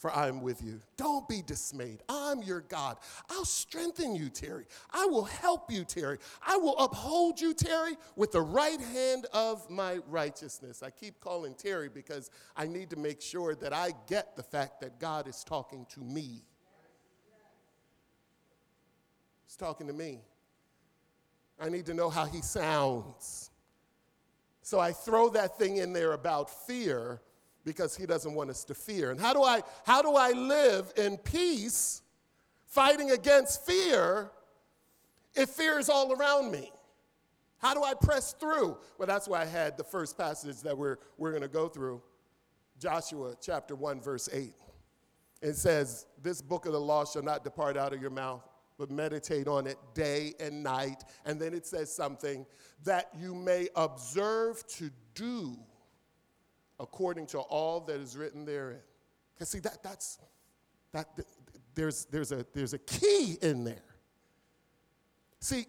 for 0.05 0.15
I 0.15 0.27
am 0.27 0.41
with 0.41 0.61
you. 0.61 0.81
Don't 0.97 1.27
be 1.27 1.41
dismayed. 1.41 2.03
I'm 2.07 2.43
your 2.43 2.61
God. 2.61 2.97
I'll 3.27 3.43
strengthen 3.43 4.13
you, 4.13 4.29
Terry. 4.29 4.65
I 4.93 5.07
will 5.07 5.23
help 5.23 5.71
you, 5.71 5.83
Terry. 5.83 6.19
I 6.45 6.57
will 6.57 6.77
uphold 6.77 7.41
you, 7.41 7.55
Terry, 7.55 7.97
with 8.15 8.31
the 8.31 8.41
right 8.41 8.79
hand 8.79 9.25
of 9.33 9.67
my 9.67 9.97
righteousness. 10.07 10.83
I 10.83 10.91
keep 10.91 11.19
calling 11.19 11.55
Terry 11.55 11.89
because 11.89 12.29
I 12.55 12.67
need 12.67 12.91
to 12.91 12.97
make 12.97 13.19
sure 13.19 13.55
that 13.55 13.73
I 13.73 13.93
get 14.05 14.35
the 14.35 14.43
fact 14.43 14.79
that 14.81 14.99
God 14.99 15.27
is 15.27 15.43
talking 15.43 15.87
to 15.95 16.01
me. 16.01 16.43
He's 19.47 19.55
talking 19.57 19.87
to 19.87 19.93
me. 19.93 20.19
I 21.59 21.69
need 21.69 21.87
to 21.87 21.95
know 21.95 22.11
how 22.11 22.25
he 22.25 22.43
sounds. 22.43 23.49
So 24.61 24.79
I 24.79 24.91
throw 24.91 25.29
that 25.29 25.57
thing 25.57 25.77
in 25.77 25.93
there 25.93 26.13
about 26.13 26.51
fear 26.67 27.21
because 27.65 27.97
he 27.97 28.05
doesn't 28.05 28.33
want 28.33 28.49
us 28.49 28.63
to 28.65 28.73
fear. 28.73 29.11
And 29.11 29.19
how 29.19 29.33
do 29.33 29.43
I 29.43 29.61
how 29.85 30.01
do 30.01 30.15
I 30.15 30.31
live 30.31 30.93
in 30.95 31.17
peace 31.17 32.01
fighting 32.67 33.11
against 33.11 33.65
fear 33.65 34.31
if 35.33 35.49
fear 35.49 35.79
is 35.79 35.89
all 35.89 36.13
around 36.13 36.51
me? 36.51 36.71
How 37.57 37.73
do 37.73 37.83
I 37.83 37.93
press 37.95 38.33
through? 38.33 38.77
Well, 38.97 39.07
that's 39.07 39.27
why 39.27 39.41
I 39.41 39.45
had 39.45 39.75
the 39.75 39.83
first 39.83 40.17
passage 40.17 40.61
that 40.61 40.77
we're, 40.77 40.97
we're 41.17 41.31
going 41.31 41.41
to 41.41 41.47
go 41.47 41.67
through 41.67 42.01
Joshua 42.79 43.33
chapter 43.41 43.75
1, 43.75 44.01
verse 44.01 44.29
8. 44.31 44.53
It 45.41 45.55
says, 45.55 46.05
This 46.21 46.41
book 46.41 46.67
of 46.67 46.73
the 46.73 46.79
law 46.79 47.05
shall 47.05 47.23
not 47.23 47.43
depart 47.43 47.75
out 47.77 47.93
of 47.93 48.01
your 48.01 48.11
mouth, 48.11 48.47
but 48.77 48.91
meditate 48.91 49.47
on 49.47 49.65
it 49.65 49.77
day 49.93 50.33
and 50.39 50.61
night. 50.61 51.05
And 51.25 51.39
then 51.39 51.55
it 51.55 51.65
says 51.65 51.91
something 51.91 52.45
that 52.83 53.09
you 53.17 53.33
may 53.33 53.67
observe 53.75 54.65
to 54.67 54.91
do 55.15 55.57
according 56.79 57.27
to 57.27 57.39
all 57.39 57.79
that 57.81 57.99
is 57.99 58.17
written 58.17 58.45
therein. 58.45 58.79
Because 59.33 59.49
see, 59.49 59.59
that, 59.59 59.83
that's, 59.83 60.19
that, 60.91 61.07
there's, 61.73 62.05
there's, 62.05 62.31
a, 62.31 62.45
there's 62.53 62.73
a 62.73 62.79
key 62.79 63.37
in 63.41 63.63
there. 63.63 63.83
See, 65.39 65.67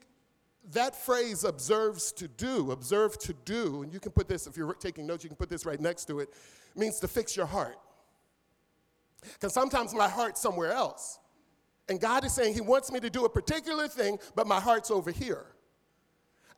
that 0.73 0.97
phrase 0.97 1.45
observes 1.45 2.13
to 2.13 2.29
do, 2.29 2.71
observe 2.71 3.19
to 3.19 3.35
do, 3.45 3.83
and 3.83 3.93
you 3.93 4.01
can 4.01 4.13
put 4.13 4.29
this, 4.29 4.47
if 4.47 4.57
you're 4.57 4.73
taking 4.75 5.07
notes, 5.07 5.23
you 5.23 5.31
can 5.31 5.37
put 5.37 5.49
this 5.49 5.65
right 5.65 5.81
next 5.81 6.07
to 6.07 6.21
it, 6.21 6.31
means 6.75 6.99
to 7.01 7.09
fix 7.09 7.37
your 7.37 7.47
heart. 7.47 7.77
Because 9.23 9.53
sometimes 9.53 9.95
my 9.95 10.09
heart's 10.09 10.41
somewhere 10.41 10.73
else. 10.73 11.19
And 11.89 12.01
God 12.01 12.25
is 12.25 12.33
saying 12.33 12.55
He 12.55 12.61
wants 12.61 12.91
me 12.91 13.01
to 13.01 13.11
do 13.11 13.25
a 13.25 13.29
particular 13.29 13.89
thing, 13.89 14.19
but 14.35 14.47
my 14.47 14.61
heart's 14.61 14.91
over 14.91 15.11
here. 15.11 15.47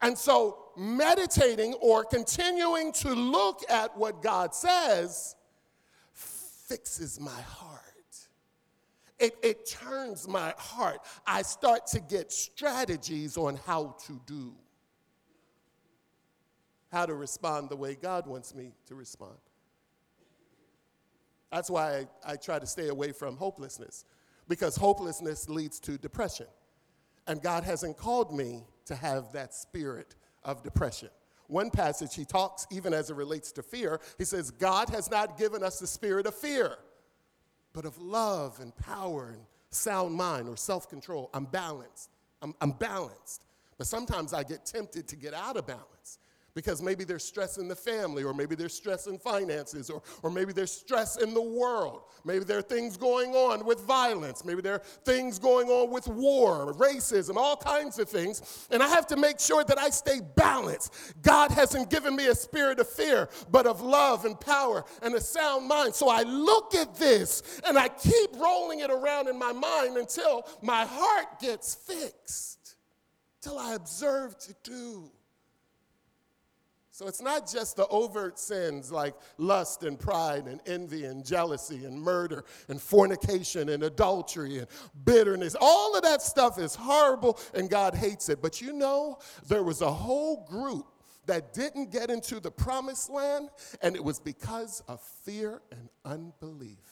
And 0.00 0.16
so, 0.16 0.66
meditating 0.76 1.74
or 1.74 2.04
continuing 2.04 2.92
to 2.92 3.12
look 3.12 3.62
at 3.68 3.96
what 3.96 4.22
God 4.22 4.54
says 4.54 5.34
fixes 6.12 7.18
my 7.18 7.40
heart. 7.40 7.82
It, 9.18 9.36
it 9.42 9.66
turns 9.66 10.28
my 10.28 10.54
heart. 10.56 11.00
I 11.26 11.42
start 11.42 11.88
to 11.88 12.00
get 12.00 12.30
strategies 12.30 13.36
on 13.36 13.58
how 13.66 13.96
to 14.06 14.20
do, 14.26 14.54
how 16.92 17.06
to 17.06 17.14
respond 17.14 17.68
the 17.68 17.76
way 17.76 17.96
God 18.00 18.26
wants 18.26 18.54
me 18.54 18.74
to 18.86 18.94
respond. 18.94 19.34
That's 21.50 21.70
why 21.70 22.06
I, 22.24 22.32
I 22.32 22.36
try 22.36 22.60
to 22.60 22.66
stay 22.66 22.88
away 22.88 23.10
from 23.10 23.36
hopelessness, 23.36 24.04
because 24.46 24.76
hopelessness 24.76 25.48
leads 25.48 25.80
to 25.80 25.98
depression. 25.98 26.46
And 27.26 27.42
God 27.42 27.64
hasn't 27.64 27.96
called 27.96 28.32
me 28.32 28.64
to 28.88 28.96
have 28.96 29.32
that 29.32 29.54
spirit 29.54 30.14
of 30.44 30.62
depression. 30.62 31.08
One 31.46 31.70
passage 31.70 32.14
he 32.14 32.24
talks, 32.24 32.66
even 32.70 32.92
as 32.92 33.08
it 33.10 33.16
relates 33.16 33.52
to 33.52 33.62
fear, 33.62 34.00
he 34.18 34.24
says, 34.24 34.50
God 34.50 34.90
has 34.90 35.10
not 35.10 35.38
given 35.38 35.62
us 35.62 35.78
the 35.78 35.86
spirit 35.86 36.26
of 36.26 36.34
fear, 36.34 36.76
but 37.72 37.86
of 37.86 37.98
love 37.98 38.58
and 38.60 38.76
power 38.76 39.30
and 39.30 39.40
sound 39.70 40.14
mind 40.14 40.48
or 40.48 40.56
self 40.56 40.90
control. 40.90 41.30
I'm 41.32 41.46
balanced. 41.46 42.10
I'm, 42.42 42.54
I'm 42.60 42.72
balanced. 42.72 43.42
But 43.78 43.86
sometimes 43.86 44.34
I 44.34 44.42
get 44.42 44.66
tempted 44.66 45.08
to 45.08 45.16
get 45.16 45.32
out 45.32 45.56
of 45.56 45.66
balance 45.66 46.18
because 46.58 46.82
maybe 46.82 47.04
there's 47.04 47.22
stress 47.22 47.56
in 47.56 47.68
the 47.68 47.76
family, 47.76 48.24
or 48.24 48.34
maybe 48.34 48.56
there's 48.56 48.74
stress 48.74 49.06
in 49.06 49.16
finances, 49.16 49.90
or, 49.90 50.02
or 50.24 50.28
maybe 50.28 50.52
there's 50.52 50.72
stress 50.72 51.16
in 51.16 51.32
the 51.32 51.40
world. 51.40 52.00
Maybe 52.24 52.44
there 52.44 52.58
are 52.58 52.62
things 52.62 52.96
going 52.96 53.36
on 53.36 53.64
with 53.64 53.78
violence. 53.82 54.44
Maybe 54.44 54.60
there 54.60 54.74
are 54.74 54.82
things 55.04 55.38
going 55.38 55.68
on 55.68 55.92
with 55.92 56.08
war, 56.08 56.74
racism, 56.74 57.36
all 57.36 57.56
kinds 57.56 58.00
of 58.00 58.08
things. 58.08 58.66
And 58.72 58.82
I 58.82 58.88
have 58.88 59.06
to 59.06 59.16
make 59.16 59.38
sure 59.38 59.62
that 59.62 59.78
I 59.78 59.90
stay 59.90 60.18
balanced. 60.34 60.92
God 61.22 61.52
hasn't 61.52 61.90
given 61.90 62.16
me 62.16 62.26
a 62.26 62.34
spirit 62.34 62.80
of 62.80 62.88
fear, 62.88 63.28
but 63.52 63.64
of 63.68 63.80
love 63.80 64.24
and 64.24 64.38
power 64.40 64.84
and 65.00 65.14
a 65.14 65.20
sound 65.20 65.68
mind. 65.68 65.94
So 65.94 66.08
I 66.08 66.22
look 66.22 66.74
at 66.74 66.96
this 66.96 67.60
and 67.64 67.78
I 67.78 67.86
keep 67.86 68.34
rolling 68.34 68.80
it 68.80 68.90
around 68.90 69.28
in 69.28 69.38
my 69.38 69.52
mind 69.52 69.96
until 69.96 70.44
my 70.60 70.84
heart 70.84 71.38
gets 71.40 71.76
fixed, 71.76 72.74
till 73.40 73.60
I 73.60 73.74
observe 73.74 74.36
to 74.40 74.56
do. 74.64 75.12
So 76.98 77.06
it's 77.06 77.22
not 77.22 77.48
just 77.48 77.76
the 77.76 77.86
overt 77.86 78.40
sins 78.40 78.90
like 78.90 79.14
lust 79.36 79.84
and 79.84 79.96
pride 79.96 80.48
and 80.48 80.60
envy 80.66 81.04
and 81.04 81.24
jealousy 81.24 81.84
and 81.84 81.96
murder 81.96 82.44
and 82.66 82.82
fornication 82.82 83.68
and 83.68 83.84
adultery 83.84 84.58
and 84.58 84.66
bitterness. 85.04 85.54
All 85.60 85.94
of 85.94 86.02
that 86.02 86.22
stuff 86.22 86.58
is 86.58 86.74
horrible 86.74 87.38
and 87.54 87.70
God 87.70 87.94
hates 87.94 88.28
it. 88.30 88.42
But 88.42 88.60
you 88.60 88.72
know, 88.72 89.18
there 89.46 89.62
was 89.62 89.80
a 89.80 89.92
whole 89.92 90.44
group 90.50 90.86
that 91.26 91.54
didn't 91.54 91.92
get 91.92 92.10
into 92.10 92.40
the 92.40 92.50
promised 92.50 93.10
land, 93.10 93.50
and 93.80 93.94
it 93.94 94.02
was 94.02 94.18
because 94.18 94.82
of 94.88 95.00
fear 95.24 95.62
and 95.70 95.88
unbelief. 96.04 96.82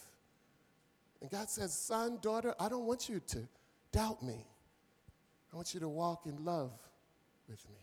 And 1.20 1.28
God 1.28 1.50
says, 1.50 1.74
Son, 1.74 2.18
daughter, 2.22 2.54
I 2.60 2.68
don't 2.68 2.84
want 2.84 3.08
you 3.08 3.18
to 3.26 3.48
doubt 3.90 4.22
me. 4.22 4.46
I 5.52 5.56
want 5.56 5.74
you 5.74 5.80
to 5.80 5.88
walk 5.88 6.26
in 6.26 6.44
love 6.44 6.70
with 7.48 7.68
me, 7.68 7.80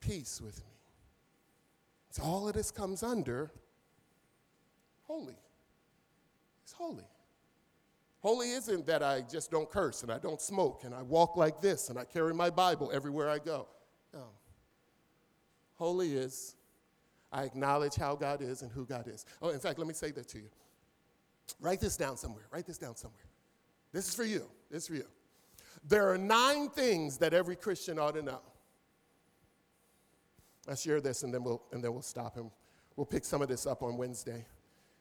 peace 0.00 0.40
with 0.40 0.58
me. 0.60 0.69
So 2.10 2.22
all 2.22 2.48
of 2.48 2.54
this 2.54 2.70
comes 2.70 3.02
under 3.02 3.50
holy. 5.06 5.36
He's 6.62 6.72
holy. 6.72 7.04
Holy 8.20 8.50
isn't 8.50 8.86
that 8.86 9.02
I 9.02 9.22
just 9.22 9.50
don't 9.50 9.70
curse 9.70 10.02
and 10.02 10.12
I 10.12 10.18
don't 10.18 10.40
smoke 10.40 10.82
and 10.84 10.94
I 10.94 11.02
walk 11.02 11.36
like 11.36 11.60
this 11.60 11.88
and 11.88 11.98
I 11.98 12.04
carry 12.04 12.34
my 12.34 12.50
Bible 12.50 12.90
everywhere 12.92 13.30
I 13.30 13.38
go. 13.38 13.66
No. 14.12 14.24
Holy 15.76 16.14
is 16.14 16.56
I 17.32 17.44
acknowledge 17.44 17.94
how 17.94 18.16
God 18.16 18.42
is 18.42 18.62
and 18.62 18.70
who 18.72 18.84
God 18.84 19.06
is. 19.08 19.24
Oh, 19.40 19.50
in 19.50 19.60
fact, 19.60 19.78
let 19.78 19.86
me 19.86 19.94
say 19.94 20.10
that 20.10 20.28
to 20.28 20.38
you. 20.38 20.50
Write 21.60 21.80
this 21.80 21.96
down 21.96 22.16
somewhere. 22.16 22.44
Write 22.50 22.66
this 22.66 22.78
down 22.78 22.96
somewhere. 22.96 23.18
This 23.92 24.08
is 24.08 24.14
for 24.14 24.24
you. 24.24 24.48
This 24.70 24.82
is 24.82 24.88
for 24.88 24.94
you. 24.94 25.06
There 25.88 26.10
are 26.10 26.18
nine 26.18 26.68
things 26.68 27.18
that 27.18 27.32
every 27.32 27.56
Christian 27.56 27.98
ought 27.98 28.14
to 28.14 28.22
know. 28.22 28.40
I'll 30.70 30.76
share 30.76 31.00
this 31.00 31.24
and 31.24 31.34
then 31.34 31.42
we'll, 31.42 31.60
and 31.72 31.82
then 31.82 31.92
we'll 31.92 32.00
stop 32.00 32.36
and 32.36 32.48
we'll 32.94 33.04
pick 33.04 33.24
some 33.24 33.42
of 33.42 33.48
this 33.48 33.66
up 33.66 33.82
on 33.82 33.96
Wednesday. 33.96 34.46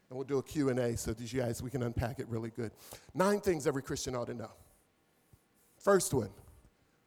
And 0.09 0.17
we'll 0.17 0.25
do 0.25 0.39
a 0.39 0.43
Q&A 0.43 0.97
so 0.97 1.13
you 1.19 1.41
guys, 1.41 1.61
we 1.61 1.69
can 1.69 1.83
unpack 1.83 2.19
it 2.19 2.27
really 2.27 2.49
good. 2.49 2.71
Nine 3.13 3.39
things 3.39 3.67
every 3.67 3.83
Christian 3.83 4.15
ought 4.15 4.25
to 4.25 4.33
know. 4.33 4.49
First 5.77 6.11
one, 6.11 6.31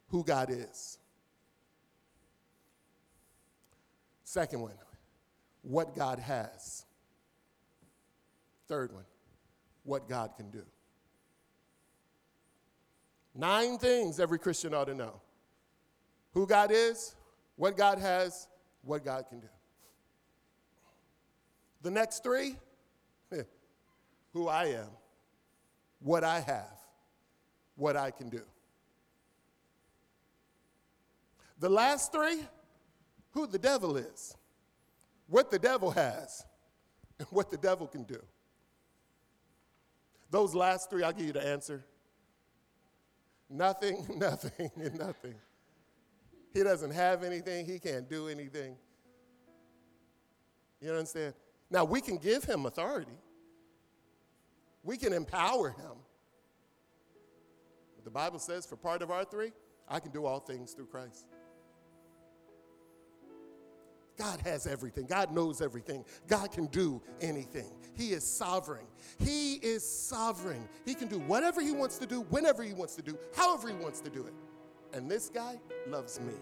who 0.07 0.23
God 0.23 0.49
is. 0.49 0.97
Second 4.23 4.61
one, 4.61 4.71
what 5.63 5.93
God 5.93 6.19
has. 6.19 6.85
Third 8.69 8.93
one, 8.93 9.03
what 9.83 10.07
God 10.07 10.31
can 10.37 10.49
do. 10.49 10.63
Nine 13.35 13.77
things 13.77 14.21
every 14.21 14.39
Christian 14.39 14.73
ought 14.73 14.85
to 14.85 14.95
know 14.95 15.19
who 16.33 16.47
God 16.47 16.71
is, 16.71 17.15
what 17.57 17.75
God 17.75 17.99
has, 17.99 18.47
what 18.83 19.03
God 19.03 19.25
can 19.29 19.39
do. 19.39 19.47
The 21.81 21.91
next 21.91 22.23
three, 22.23 22.55
who 24.33 24.47
I 24.47 24.65
am, 24.65 24.89
what 25.99 26.23
I 26.23 26.39
have, 26.39 26.77
what 27.75 27.97
I 27.97 28.11
can 28.11 28.29
do. 28.29 28.41
The 31.59 31.69
last 31.69 32.11
three, 32.11 32.39
who 33.31 33.47
the 33.47 33.59
devil 33.59 33.97
is, 33.97 34.35
what 35.27 35.49
the 35.49 35.59
devil 35.59 35.91
has, 35.91 36.45
and 37.19 37.27
what 37.31 37.51
the 37.51 37.57
devil 37.57 37.87
can 37.87 38.03
do. 38.03 38.21
Those 40.29 40.55
last 40.55 40.89
three, 40.89 41.03
I'll 41.03 41.13
give 41.13 41.27
you 41.27 41.33
the 41.33 41.45
answer. 41.45 41.85
Nothing, 43.49 44.05
nothing, 44.17 44.71
and 44.75 44.97
nothing. 44.97 45.35
He 46.53 46.63
doesn't 46.63 46.91
have 46.91 47.23
anything, 47.23 47.65
he 47.65 47.79
can't 47.79 48.09
do 48.09 48.27
anything. 48.27 48.75
You 50.79 50.91
understand? 50.91 51.33
Now, 51.71 51.83
we 51.85 52.01
can 52.01 52.17
give 52.17 52.43
him 52.43 52.65
authority, 52.65 53.17
we 54.83 54.97
can 54.97 55.13
empower 55.13 55.69
him. 55.69 55.97
But 57.95 58.05
the 58.05 58.11
Bible 58.11 58.39
says, 58.39 58.65
for 58.65 58.75
part 58.75 59.01
of 59.01 59.09
our 59.09 59.25
three, 59.25 59.51
I 59.87 59.99
can 59.99 60.11
do 60.11 60.25
all 60.25 60.39
things 60.39 60.73
through 60.73 60.87
Christ. 60.87 61.25
God 64.17 64.39
has 64.41 64.67
everything. 64.67 65.07
God 65.07 65.31
knows 65.33 65.59
everything. 65.59 66.05
God 66.27 66.51
can 66.51 66.67
do 66.67 67.01
anything. 67.19 67.71
He 67.95 68.11
is 68.11 68.23
sovereign. 68.23 68.85
He 69.17 69.55
is 69.55 69.83
sovereign. 69.83 70.69
He 70.85 70.93
can 70.93 71.07
do 71.07 71.17
whatever 71.19 71.61
He 71.61 71.71
wants 71.71 71.97
to 71.97 72.05
do, 72.05 72.21
whenever 72.29 72.61
He 72.61 72.73
wants 72.73 72.95
to 72.95 73.01
do, 73.01 73.17
however 73.35 73.69
He 73.69 73.75
wants 73.75 74.01
to 74.01 74.11
do 74.11 74.27
it. 74.27 74.33
And 74.93 75.09
this 75.09 75.29
guy 75.29 75.59
loves 75.87 76.19
me. 76.19 76.33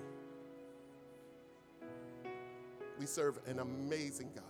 We 2.99 3.05
serve 3.05 3.39
an 3.47 3.59
amazing 3.59 4.31
God. 4.35 4.43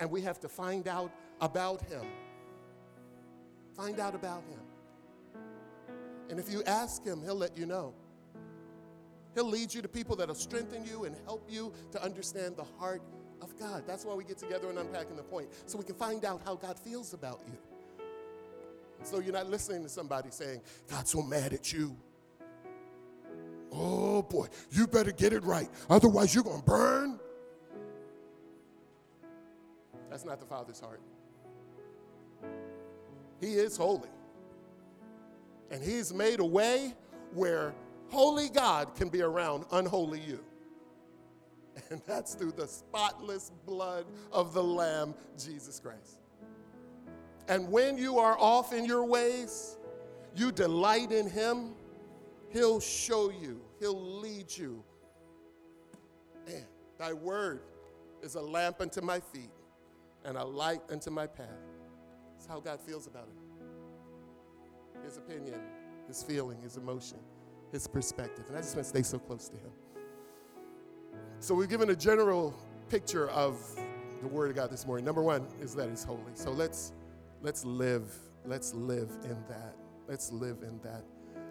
And 0.00 0.10
we 0.10 0.22
have 0.22 0.40
to 0.40 0.48
find 0.48 0.88
out 0.88 1.12
about 1.40 1.82
Him. 1.82 2.04
Find 3.76 4.00
out 4.00 4.14
about 4.14 4.42
Him. 4.48 5.44
And 6.30 6.40
if 6.40 6.50
you 6.50 6.62
ask 6.64 7.04
Him, 7.04 7.22
He'll 7.22 7.34
let 7.34 7.56
you 7.56 7.66
know. 7.66 7.94
He'll 9.34 9.48
lead 9.48 9.72
you 9.72 9.82
to 9.82 9.88
people 9.88 10.16
that'll 10.16 10.34
strengthen 10.34 10.84
you 10.84 11.04
and 11.04 11.14
help 11.24 11.46
you 11.48 11.72
to 11.92 12.02
understand 12.02 12.56
the 12.56 12.64
heart 12.78 13.02
of 13.42 13.56
God. 13.58 13.84
That's 13.86 14.04
why 14.04 14.14
we 14.14 14.24
get 14.24 14.38
together 14.38 14.68
and 14.70 14.78
unpacking 14.78 15.16
the 15.16 15.22
point, 15.22 15.48
so 15.66 15.78
we 15.78 15.84
can 15.84 15.94
find 15.94 16.24
out 16.24 16.40
how 16.44 16.56
God 16.56 16.78
feels 16.78 17.14
about 17.14 17.40
you. 17.46 17.58
So 19.02 19.20
you're 19.20 19.32
not 19.32 19.48
listening 19.48 19.82
to 19.82 19.88
somebody 19.88 20.30
saying, 20.30 20.60
God's 20.88 21.10
so 21.10 21.22
mad 21.22 21.52
at 21.52 21.72
you. 21.72 21.96
Oh 23.72 24.22
boy, 24.22 24.46
you 24.70 24.86
better 24.86 25.12
get 25.12 25.32
it 25.32 25.44
right, 25.44 25.68
otherwise 25.88 26.34
you're 26.34 26.44
going 26.44 26.60
to 26.60 26.66
burn. 26.66 27.20
That's 30.10 30.24
not 30.24 30.40
the 30.40 30.46
Father's 30.46 30.80
heart. 30.80 31.00
He 33.40 33.54
is 33.54 33.76
holy. 33.76 34.08
And 35.70 35.82
He's 35.82 36.12
made 36.12 36.40
a 36.40 36.44
way 36.44 36.94
where 37.32 37.74
holy 38.08 38.48
God 38.48 38.94
can 38.96 39.08
be 39.08 39.22
around 39.22 39.64
unholy 39.70 40.20
you. 40.20 40.40
And 41.90 42.02
that's 42.06 42.34
through 42.34 42.52
the 42.52 42.66
spotless 42.66 43.52
blood 43.64 44.04
of 44.32 44.52
the 44.52 44.62
Lamb, 44.62 45.14
Jesus 45.38 45.78
Christ. 45.80 46.18
And 47.48 47.70
when 47.70 47.96
you 47.96 48.18
are 48.18 48.36
off 48.38 48.72
in 48.72 48.84
your 48.84 49.04
ways, 49.04 49.78
you 50.34 50.52
delight 50.52 51.12
in 51.12 51.28
Him, 51.28 51.74
He'll 52.50 52.80
show 52.80 53.30
you, 53.30 53.60
He'll 53.78 54.20
lead 54.20 54.46
you. 54.56 54.82
And 56.46 56.64
thy 56.98 57.12
word 57.12 57.62
is 58.22 58.34
a 58.34 58.40
lamp 58.40 58.80
unto 58.80 59.00
my 59.00 59.20
feet 59.20 59.50
and 60.24 60.36
a 60.36 60.44
light 60.44 60.80
unto 60.90 61.10
my 61.10 61.26
path. 61.26 61.46
That's 62.32 62.46
how 62.46 62.60
God 62.60 62.80
feels 62.80 63.06
about 63.06 63.28
it. 63.28 65.04
His 65.04 65.16
opinion, 65.16 65.60
his 66.06 66.22
feeling, 66.22 66.60
his 66.60 66.76
emotion 66.76 67.18
his 67.72 67.86
perspective. 67.86 68.44
And 68.48 68.56
I 68.56 68.60
just 68.60 68.74
want 68.74 68.84
to 68.84 68.88
stay 68.88 69.02
so 69.02 69.18
close 69.18 69.48
to 69.48 69.56
him. 69.56 69.70
So 71.38 71.54
we've 71.54 71.68
given 71.68 71.90
a 71.90 71.96
general 71.96 72.54
picture 72.88 73.28
of 73.30 73.58
the 74.20 74.28
word 74.28 74.50
of 74.50 74.56
God 74.56 74.70
this 74.70 74.86
morning. 74.86 75.04
Number 75.04 75.22
one 75.22 75.46
is 75.60 75.74
that 75.74 75.88
it's 75.88 76.04
holy. 76.04 76.20
So 76.34 76.50
let's 76.50 76.92
let's 77.40 77.64
live, 77.64 78.12
let's 78.44 78.74
live 78.74 79.10
in 79.24 79.36
that. 79.48 79.76
Let's 80.06 80.32
live 80.32 80.58
in 80.62 80.78
that. 80.82 81.04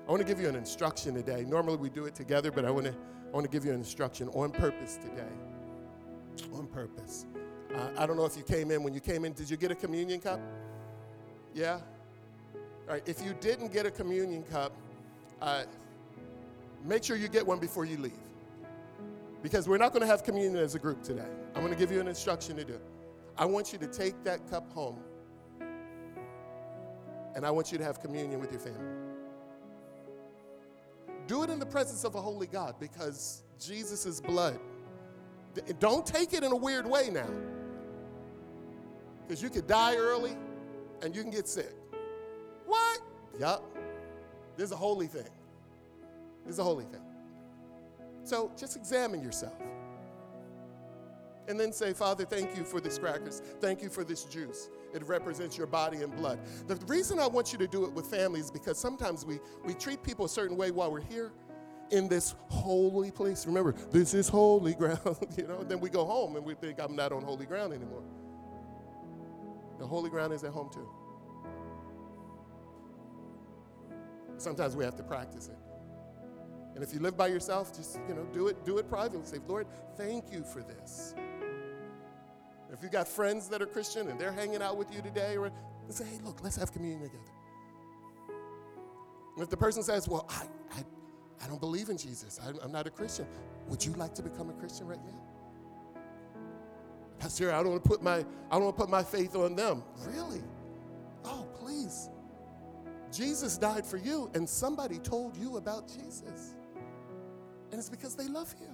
I 0.09 0.11
want 0.11 0.25
to 0.25 0.27
give 0.27 0.41
you 0.41 0.49
an 0.49 0.55
instruction 0.55 1.13
today. 1.13 1.45
Normally 1.47 1.77
we 1.77 1.87
do 1.91 2.05
it 2.05 2.15
together, 2.15 2.51
but 2.51 2.65
I 2.65 2.71
want 2.71 2.87
to 2.87 2.95
I 3.27 3.31
want 3.31 3.45
to 3.45 3.51
give 3.51 3.63
you 3.63 3.69
an 3.69 3.77
instruction 3.77 4.27
on 4.29 4.49
purpose 4.49 4.97
today. 4.97 6.49
On 6.51 6.65
purpose. 6.65 7.27
Uh, 7.75 7.91
I 7.95 8.07
don't 8.07 8.17
know 8.17 8.25
if 8.25 8.35
you 8.35 8.41
came 8.41 8.71
in. 8.71 8.81
When 8.81 8.95
you 8.95 9.01
came 9.01 9.23
in, 9.23 9.33
did 9.33 9.51
you 9.51 9.55
get 9.55 9.69
a 9.69 9.75
communion 9.75 10.19
cup? 10.19 10.41
Yeah? 11.53 11.73
All 12.55 12.95
right. 12.95 13.03
If 13.07 13.23
you 13.23 13.35
didn't 13.39 13.71
get 13.71 13.85
a 13.85 13.91
communion 13.91 14.41
cup, 14.41 14.71
uh, 15.43 15.65
make 16.83 17.03
sure 17.03 17.15
you 17.15 17.27
get 17.27 17.45
one 17.45 17.59
before 17.59 17.85
you 17.85 17.97
leave. 17.97 18.13
Because 19.43 19.69
we're 19.69 19.77
not 19.77 19.93
going 19.93 20.01
to 20.01 20.07
have 20.07 20.23
communion 20.23 20.55
as 20.55 20.73
a 20.73 20.79
group 20.79 21.03
today. 21.03 21.29
I'm 21.53 21.61
going 21.61 21.71
to 21.71 21.77
give 21.77 21.91
you 21.91 21.99
an 21.99 22.07
instruction 22.07 22.55
to 22.55 22.65
do. 22.65 22.79
I 23.37 23.45
want 23.45 23.71
you 23.71 23.77
to 23.77 23.87
take 23.87 24.23
that 24.23 24.49
cup 24.49 24.73
home, 24.73 24.97
and 27.35 27.45
I 27.45 27.51
want 27.51 27.71
you 27.71 27.77
to 27.77 27.83
have 27.83 28.01
communion 28.01 28.39
with 28.39 28.51
your 28.51 28.59
family. 28.59 28.98
Do 31.29 31.43
it 31.43 31.51
in 31.51 31.59
the 31.59 31.65
presence 31.65 32.03
of 32.05 32.15
a 32.15 32.21
holy 32.21 32.47
God 32.47 32.73
because 32.79 33.43
Jesus' 33.59 34.19
blood. 34.19 34.59
Don't 35.77 36.03
take 36.03 36.33
it 36.33 36.43
in 36.43 36.51
a 36.51 36.55
weird 36.55 36.87
way 36.87 37.11
now. 37.11 37.29
Because 39.21 39.39
you 39.39 39.51
could 39.51 39.67
die 39.67 39.95
early 39.95 40.35
and 41.03 41.15
you 41.15 41.21
can 41.21 41.29
get 41.29 41.47
sick. 41.47 41.71
What? 42.65 43.01
Yup. 43.39 43.63
This 44.57 44.65
is 44.65 44.71
a 44.71 44.75
holy 44.75 45.05
thing 45.05 45.29
This 46.45 46.53
is 46.53 46.59
a 46.59 46.63
holy 46.63 46.85
thing. 46.85 47.03
So 48.23 48.51
just 48.57 48.75
examine 48.75 49.21
yourself. 49.21 49.53
And 51.49 51.59
then 51.59 51.73
say, 51.73 51.93
Father, 51.93 52.25
thank 52.25 52.55
you 52.55 52.63
for 52.63 52.79
these 52.79 52.99
crackers. 52.99 53.41
Thank 53.59 53.81
you 53.81 53.89
for 53.89 54.03
this 54.03 54.23
juice. 54.23 54.69
It 54.93 55.03
represents 55.07 55.57
your 55.57 55.65
body 55.65 56.03
and 56.03 56.15
blood. 56.15 56.39
The 56.67 56.75
reason 56.85 57.17
I 57.19 57.25
want 57.25 57.51
you 57.51 57.57
to 57.57 57.67
do 57.67 57.85
it 57.85 57.91
with 57.91 58.05
families 58.05 58.45
is 58.45 58.51
because 58.51 58.77
sometimes 58.77 59.25
we, 59.25 59.39
we 59.65 59.73
treat 59.73 60.03
people 60.03 60.25
a 60.25 60.29
certain 60.29 60.55
way 60.55 60.69
while 60.69 60.91
we're 60.91 61.01
here 61.01 61.31
in 61.89 62.07
this 62.07 62.35
holy 62.49 63.09
place. 63.09 63.47
Remember, 63.47 63.73
this 63.91 64.13
is 64.13 64.29
holy 64.29 64.73
ground, 64.75 65.17
you 65.35 65.47
know, 65.47 65.63
then 65.63 65.79
we 65.79 65.89
go 65.89 66.05
home 66.05 66.35
and 66.35 66.45
we 66.45 66.53
think 66.53 66.79
I'm 66.79 66.95
not 66.95 67.11
on 67.11 67.23
holy 67.23 67.47
ground 67.47 67.73
anymore. 67.73 68.03
The 69.79 69.87
holy 69.87 70.11
ground 70.11 70.33
is 70.33 70.43
at 70.43 70.51
home 70.51 70.69
too. 70.71 70.87
Sometimes 74.37 74.75
we 74.75 74.83
have 74.85 74.95
to 74.97 75.03
practice 75.03 75.47
it. 75.47 75.57
And 76.75 76.83
if 76.83 76.93
you 76.93 76.99
live 76.99 77.17
by 77.17 77.27
yourself, 77.27 77.75
just, 77.75 77.99
you 78.07 78.13
know, 78.13 78.25
do 78.33 78.47
it, 78.47 78.63
do 78.65 78.77
it 78.77 78.87
privately. 78.87 79.25
Say, 79.25 79.39
Lord, 79.47 79.65
thank 79.97 80.31
you 80.31 80.43
for 80.43 80.61
this. 80.61 81.15
If 82.71 82.83
you 82.83 82.89
got 82.89 83.07
friends 83.07 83.47
that 83.49 83.61
are 83.61 83.65
Christian 83.65 84.09
and 84.09 84.19
they're 84.19 84.31
hanging 84.31 84.61
out 84.61 84.77
with 84.77 84.93
you 84.93 85.01
today, 85.01 85.37
or 85.37 85.51
say, 85.89 86.05
hey, 86.05 86.19
look, 86.23 86.43
let's 86.43 86.55
have 86.55 86.71
communion 86.71 87.01
together. 87.01 87.23
And 89.35 89.43
if 89.43 89.49
the 89.49 89.57
person 89.57 89.81
says, 89.81 90.07
well, 90.07 90.25
I, 90.29 90.43
I, 90.77 90.83
I 91.43 91.47
don't 91.47 91.59
believe 91.59 91.89
in 91.89 91.97
Jesus, 91.97 92.39
I, 92.43 92.51
I'm 92.63 92.71
not 92.71 92.85
a 92.85 92.91
Christian, 92.91 93.25
would 93.67 93.83
you 93.83 93.93
like 93.93 94.13
to 94.15 94.21
become 94.21 94.49
a 94.49 94.53
Christian 94.53 94.87
right 94.87 95.03
now? 95.03 96.03
Pastor, 97.19 97.51
I 97.51 97.61
don't 97.63 97.71
want 97.71 97.83
to 97.83 97.89
put 97.89 98.01
my 98.01 98.17
I 98.17 98.23
don't 98.51 98.63
want 98.63 98.77
to 98.77 98.81
put 98.81 98.89
my 98.89 99.03
faith 99.03 99.35
on 99.35 99.55
them. 99.55 99.83
Really? 100.07 100.41
Oh, 101.25 101.45
please. 101.59 102.09
Jesus 103.11 103.57
died 103.57 103.85
for 103.85 103.97
you, 103.97 104.29
and 104.35 104.47
somebody 104.47 104.99
told 104.99 105.35
you 105.35 105.57
about 105.57 105.87
Jesus. 105.87 106.55
And 107.71 107.79
it's 107.79 107.89
because 107.89 108.15
they 108.15 108.27
love 108.27 108.53
you. 108.59 108.69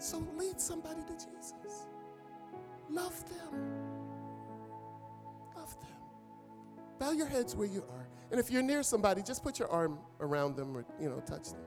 So 0.00 0.26
lead 0.38 0.58
somebody 0.58 1.02
to 1.02 1.12
Jesus. 1.12 1.52
Love 2.88 3.22
them. 3.28 3.60
Love 5.54 5.76
them. 5.78 5.98
Bow 6.98 7.12
your 7.12 7.26
heads 7.26 7.54
where 7.54 7.68
you 7.68 7.82
are. 7.82 8.08
And 8.30 8.40
if 8.40 8.50
you're 8.50 8.62
near 8.62 8.82
somebody, 8.82 9.22
just 9.22 9.42
put 9.42 9.58
your 9.58 9.68
arm 9.68 9.98
around 10.20 10.56
them 10.56 10.74
or, 10.74 10.86
you 10.98 11.10
know, 11.10 11.20
touch 11.20 11.50
them. 11.50 11.60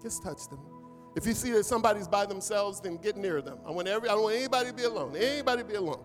Just 0.00 0.22
touch 0.22 0.48
them. 0.48 0.60
If 1.16 1.26
you 1.26 1.34
see 1.34 1.50
that 1.50 1.64
somebody's 1.64 2.06
by 2.06 2.26
themselves, 2.26 2.80
then 2.80 2.96
get 2.98 3.16
near 3.16 3.42
them. 3.42 3.58
I 3.66 3.72
want 3.72 3.88
every 3.88 4.08
I 4.08 4.12
don't 4.12 4.22
want 4.22 4.36
anybody 4.36 4.68
to 4.68 4.74
be 4.74 4.84
alone. 4.84 5.16
Anybody 5.16 5.64
be 5.64 5.74
alone. 5.74 6.04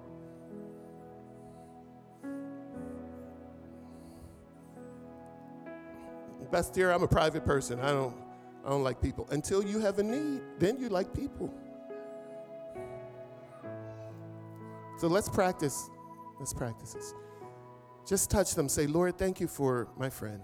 Best 6.51 6.73
dear, 6.73 6.91
I'm 6.91 7.03
a 7.03 7.07
private 7.07 7.45
person. 7.45 7.79
I 7.79 7.91
don't 7.91 8.30
I 8.65 8.69
don't 8.69 8.83
like 8.83 9.01
people. 9.01 9.27
Until 9.31 9.63
you 9.63 9.79
have 9.79 9.99
a 9.99 10.03
need, 10.03 10.41
then 10.59 10.79
you 10.79 10.89
like 10.89 11.13
people. 11.13 11.53
So 14.99 15.07
let's 15.07 15.29
practice. 15.29 15.89
Let's 16.39 16.53
practice 16.53 16.93
this. 16.93 17.13
Just 18.07 18.29
touch 18.29 18.53
them. 18.53 18.69
Say, 18.69 18.87
Lord, 18.87 19.17
thank 19.17 19.39
you 19.39 19.47
for 19.47 19.87
my 19.97 20.09
friend. 20.09 20.41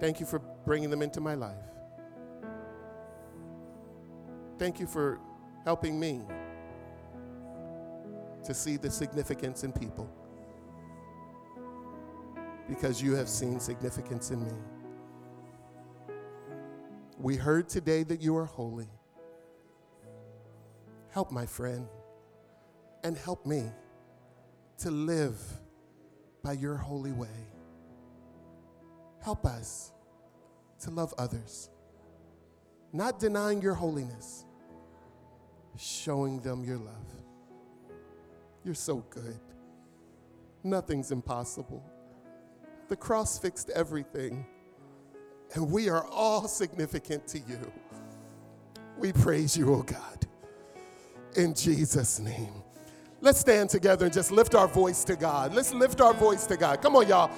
Thank 0.00 0.20
you 0.20 0.26
for 0.26 0.40
bringing 0.64 0.90
them 0.90 1.02
into 1.02 1.20
my 1.20 1.34
life. 1.34 1.54
Thank 4.58 4.80
you 4.80 4.86
for 4.86 5.20
helping 5.64 5.98
me 6.00 6.22
to 8.44 8.54
see 8.54 8.76
the 8.76 8.90
significance 8.90 9.64
in 9.64 9.72
people 9.72 10.10
because 12.68 13.00
you 13.00 13.14
have 13.14 13.28
seen 13.28 13.60
significance 13.60 14.30
in 14.30 14.44
me. 14.44 14.52
We 17.18 17.36
heard 17.36 17.68
today 17.68 18.02
that 18.04 18.20
you 18.20 18.36
are 18.36 18.44
holy. 18.44 18.88
Help 21.10 21.32
my 21.32 21.46
friend 21.46 21.88
and 23.04 23.16
help 23.16 23.46
me 23.46 23.64
to 24.78 24.90
live 24.90 25.40
by 26.42 26.52
your 26.52 26.76
holy 26.76 27.12
way. 27.12 27.48
Help 29.22 29.46
us 29.46 29.92
to 30.80 30.90
love 30.90 31.14
others, 31.16 31.70
not 32.92 33.18
denying 33.18 33.62
your 33.62 33.74
holiness, 33.74 34.44
showing 35.78 36.40
them 36.40 36.64
your 36.64 36.76
love. 36.76 37.06
You're 38.62 38.74
so 38.74 38.96
good. 39.08 39.40
Nothing's 40.62 41.12
impossible. 41.12 41.82
The 42.88 42.96
cross 42.96 43.38
fixed 43.38 43.70
everything, 43.70 44.44
and 45.54 45.70
we 45.70 45.88
are 45.88 46.04
all 46.06 46.48
significant 46.48 47.26
to 47.28 47.38
you. 47.38 47.72
We 48.98 49.12
praise 49.12 49.56
you, 49.56 49.74
oh 49.74 49.82
God, 49.82 50.26
in 51.36 51.54
Jesus' 51.54 52.18
name. 52.18 52.52
Let's 53.20 53.40
stand 53.40 53.70
together 53.70 54.04
and 54.04 54.14
just 54.14 54.30
lift 54.30 54.54
our 54.54 54.68
voice 54.68 55.02
to 55.04 55.16
God. 55.16 55.54
Let's 55.54 55.72
lift 55.72 56.00
our 56.00 56.12
voice 56.12 56.46
to 56.46 56.56
God. 56.56 56.82
Come 56.82 56.96
on, 56.96 57.08
y'all. 57.08 57.30